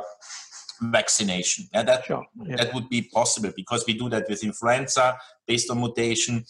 vaccination 0.82 1.66
yeah 1.72 1.82
that 1.82 2.04
sure. 2.04 2.24
yeah. 2.44 2.56
that 2.56 2.74
would 2.74 2.88
be 2.88 3.02
possible 3.12 3.52
because 3.56 3.84
we 3.86 3.94
do 3.94 4.08
that 4.08 4.28
with 4.28 4.42
influenza 4.42 5.16
based 5.46 5.70
on 5.70 5.78
mutation 5.78 6.44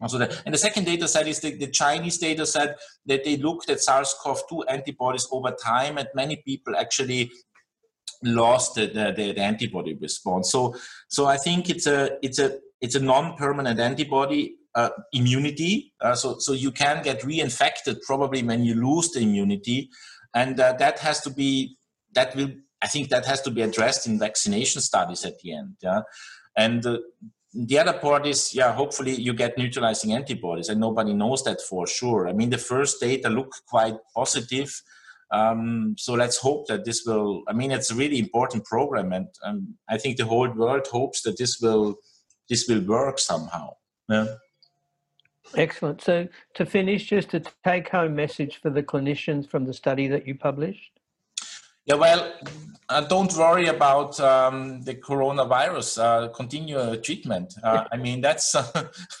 also 0.00 0.18
that. 0.18 0.42
and 0.44 0.54
the 0.54 0.58
second 0.58 0.84
data 0.84 1.06
set 1.06 1.26
is 1.28 1.40
the, 1.40 1.56
the 1.56 1.68
Chinese 1.68 2.18
data 2.18 2.44
set 2.46 2.78
that 3.06 3.24
they 3.24 3.36
looked 3.36 3.70
at 3.70 3.80
SARS-CoV-2 3.80 4.64
antibodies 4.68 5.28
over 5.30 5.52
time, 5.52 5.98
and 5.98 6.08
many 6.14 6.36
people 6.44 6.74
actually 6.76 7.30
lost 8.22 8.74
the, 8.74 8.86
the, 8.86 9.32
the, 9.32 9.40
antibody 9.40 9.94
response. 9.94 10.50
So, 10.50 10.74
so 11.08 11.26
I 11.26 11.36
think 11.36 11.70
it's 11.70 11.86
a 11.86 12.18
it's 12.22 12.38
a 12.38 12.58
it's 12.80 12.94
a 12.94 13.00
non-permanent 13.00 13.78
antibody 13.78 14.56
uh, 14.74 14.90
immunity. 15.12 15.92
Uh, 16.00 16.14
so, 16.14 16.36
so 16.38 16.52
you 16.52 16.70
can 16.70 17.02
get 17.02 17.20
reinfected 17.20 18.02
probably 18.02 18.42
when 18.42 18.64
you 18.64 18.74
lose 18.74 19.10
the 19.10 19.20
immunity, 19.20 19.90
and 20.34 20.58
uh, 20.58 20.72
that 20.74 20.98
has 20.98 21.20
to 21.22 21.30
be 21.30 21.76
that 22.14 22.34
will 22.36 22.50
I 22.82 22.86
think 22.86 23.08
that 23.08 23.24
has 23.26 23.40
to 23.42 23.50
be 23.50 23.62
addressed 23.62 24.06
in 24.06 24.18
vaccination 24.18 24.82
studies 24.82 25.24
at 25.24 25.38
the 25.40 25.54
end. 25.54 25.76
Yeah, 25.82 26.02
and 26.56 26.84
uh, 26.84 26.98
the 27.52 27.78
other 27.78 27.92
part 27.92 28.26
is 28.26 28.52
yeah 28.54 28.72
hopefully 28.72 29.14
you 29.14 29.32
get 29.32 29.56
neutralizing 29.56 30.12
antibodies 30.12 30.68
and 30.68 30.80
nobody 30.80 31.12
knows 31.12 31.44
that 31.44 31.60
for 31.60 31.86
sure 31.86 32.26
i 32.26 32.32
mean 32.32 32.50
the 32.50 32.58
first 32.58 32.98
data 33.00 33.28
look 33.28 33.54
quite 33.68 33.94
positive 34.12 34.82
um, 35.34 35.96
so 35.98 36.14
let's 36.14 36.36
hope 36.36 36.68
that 36.68 36.84
this 36.84 37.04
will. 37.04 37.42
I 37.48 37.52
mean, 37.52 37.72
it's 37.72 37.90
a 37.90 37.94
really 37.94 38.18
important 38.18 38.64
program, 38.64 39.12
and 39.12 39.26
um, 39.44 39.74
I 39.88 39.98
think 39.98 40.16
the 40.16 40.26
whole 40.26 40.50
world 40.50 40.86
hopes 40.86 41.22
that 41.22 41.38
this 41.38 41.58
will 41.60 41.96
this 42.48 42.68
will 42.68 42.82
work 42.82 43.18
somehow. 43.18 43.70
Yeah. 44.08 44.26
Excellent. 45.56 46.02
So 46.02 46.28
to 46.54 46.66
finish, 46.66 47.06
just 47.06 47.34
a 47.34 47.42
take-home 47.64 48.14
message 48.14 48.60
for 48.60 48.70
the 48.70 48.82
clinicians 48.82 49.48
from 49.48 49.64
the 49.64 49.74
study 49.74 50.08
that 50.08 50.26
you 50.26 50.34
published. 50.34 50.98
Yeah, 51.86 51.96
well, 51.96 52.32
uh, 52.88 53.02
don't 53.02 53.32
worry 53.36 53.68
about 53.68 54.18
um, 54.18 54.82
the 54.84 54.94
coronavirus. 54.94 56.02
Uh, 56.02 56.28
continue 56.28 56.96
treatment. 57.02 57.54
Uh, 57.62 57.84
I 57.92 57.98
mean, 57.98 58.22
that's 58.22 58.54
uh, 58.54 58.88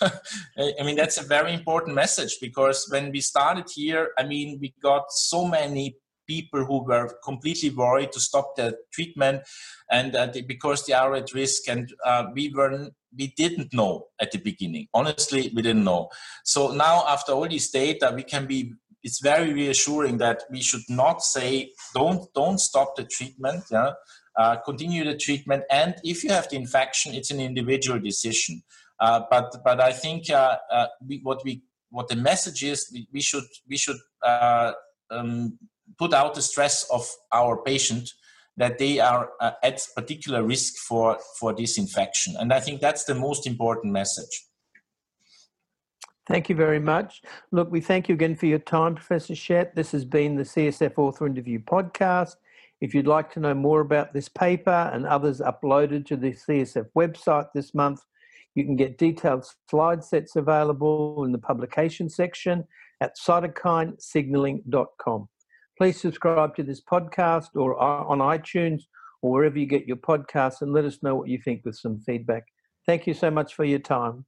I 0.58 0.82
mean 0.82 0.96
that's 0.96 1.18
a 1.18 1.26
very 1.26 1.52
important 1.52 1.94
message 1.94 2.38
because 2.40 2.86
when 2.90 3.12
we 3.12 3.20
started 3.20 3.66
here, 3.74 4.12
I 4.18 4.24
mean, 4.24 4.58
we 4.62 4.72
got 4.82 5.12
so 5.12 5.46
many 5.46 5.98
people 6.26 6.64
who 6.64 6.82
were 6.84 7.18
completely 7.22 7.70
worried 7.70 8.12
to 8.12 8.20
stop 8.20 8.56
the 8.56 8.76
treatment 8.92 9.42
and 9.90 10.16
uh, 10.16 10.26
they, 10.26 10.40
because 10.40 10.86
they 10.86 10.92
are 10.92 11.14
at 11.14 11.34
risk 11.34 11.68
and 11.68 11.92
uh, 12.04 12.24
we 12.34 12.50
were 12.54 12.88
we 13.16 13.28
didn't 13.36 13.72
know 13.72 14.06
at 14.20 14.32
the 14.32 14.38
beginning. 14.38 14.88
Honestly 14.94 15.52
we 15.54 15.62
didn't 15.62 15.84
know. 15.84 16.08
So 16.44 16.72
now 16.72 17.04
after 17.08 17.32
all 17.32 17.48
this 17.48 17.70
data 17.70 18.12
we 18.14 18.22
can 18.22 18.46
be 18.46 18.74
it's 19.02 19.20
very 19.20 19.52
reassuring 19.52 20.16
that 20.18 20.44
we 20.50 20.62
should 20.62 20.86
not 20.88 21.22
say 21.22 21.72
don't 21.94 22.32
don't 22.34 22.58
stop 22.58 22.96
the 22.96 23.04
treatment 23.04 23.64
yeah? 23.70 23.92
Uh, 24.36 24.56
continue 24.56 25.04
the 25.04 25.16
treatment. 25.16 25.62
And 25.70 25.94
if 26.02 26.24
you 26.24 26.30
have 26.30 26.48
the 26.48 26.56
infection 26.56 27.14
it's 27.14 27.30
an 27.30 27.40
individual 27.40 28.00
decision. 28.00 28.62
Uh, 29.00 29.22
but 29.28 29.56
but 29.64 29.80
i 29.80 29.92
think 29.92 30.30
uh, 30.30 30.56
uh, 30.70 30.86
we, 31.06 31.18
what 31.24 31.44
we 31.44 31.62
what 31.90 32.06
the 32.08 32.16
message 32.16 32.62
is 32.62 32.88
we, 32.92 33.08
we 33.12 33.20
should 33.20 33.44
we 33.68 33.76
should 33.76 33.98
um, 35.10 35.58
put 35.98 36.12
out 36.14 36.34
the 36.34 36.42
stress 36.42 36.84
of 36.90 37.08
our 37.32 37.62
patient 37.62 38.08
that 38.56 38.78
they 38.78 39.00
are 39.00 39.30
uh, 39.40 39.52
at 39.62 39.80
particular 39.96 40.42
risk 40.42 40.74
for 40.88 41.18
for 41.38 41.54
this 41.54 41.78
infection 41.78 42.34
and 42.38 42.52
i 42.52 42.60
think 42.60 42.80
that's 42.80 43.04
the 43.04 43.14
most 43.14 43.46
important 43.46 43.92
message 43.92 44.46
Thank 46.26 46.48
you 46.48 46.56
very 46.56 46.80
much. 46.80 47.20
Look, 47.52 47.70
we 47.70 47.82
thank 47.82 48.08
you 48.08 48.14
again 48.14 48.34
for 48.34 48.46
your 48.46 48.58
time, 48.58 48.94
Professor 48.94 49.34
Schett. 49.34 49.74
This 49.74 49.92
has 49.92 50.06
been 50.06 50.36
the 50.36 50.42
CSF 50.42 50.94
Author 50.96 51.26
Interview 51.26 51.58
podcast. 51.58 52.36
If 52.80 52.94
you'd 52.94 53.06
like 53.06 53.30
to 53.32 53.40
know 53.40 53.52
more 53.54 53.80
about 53.80 54.14
this 54.14 54.28
paper 54.28 54.90
and 54.92 55.06
others 55.06 55.40
uploaded 55.40 56.06
to 56.06 56.16
the 56.16 56.32
CSF 56.32 56.86
website 56.96 57.46
this 57.54 57.74
month, 57.74 58.00
you 58.54 58.64
can 58.64 58.76
get 58.76 58.98
detailed 58.98 59.46
slide 59.68 60.02
sets 60.02 60.36
available 60.36 61.24
in 61.24 61.32
the 61.32 61.38
publication 61.38 62.08
section 62.08 62.64
at 63.00 63.16
cytokinesignaling.com. 63.18 65.28
Please 65.76 66.00
subscribe 66.00 66.54
to 66.56 66.62
this 66.62 66.80
podcast 66.80 67.56
or 67.56 67.80
uh, 67.82 68.04
on 68.04 68.18
iTunes 68.18 68.82
or 69.22 69.32
wherever 69.32 69.58
you 69.58 69.66
get 69.66 69.86
your 69.86 69.96
podcasts 69.96 70.60
and 70.60 70.72
let 70.72 70.84
us 70.84 71.02
know 71.02 71.14
what 71.14 71.28
you 71.28 71.38
think 71.44 71.62
with 71.64 71.76
some 71.76 72.00
feedback. 72.00 72.44
Thank 72.86 73.06
you 73.06 73.14
so 73.14 73.30
much 73.30 73.54
for 73.54 73.64
your 73.64 73.78
time. 73.78 74.24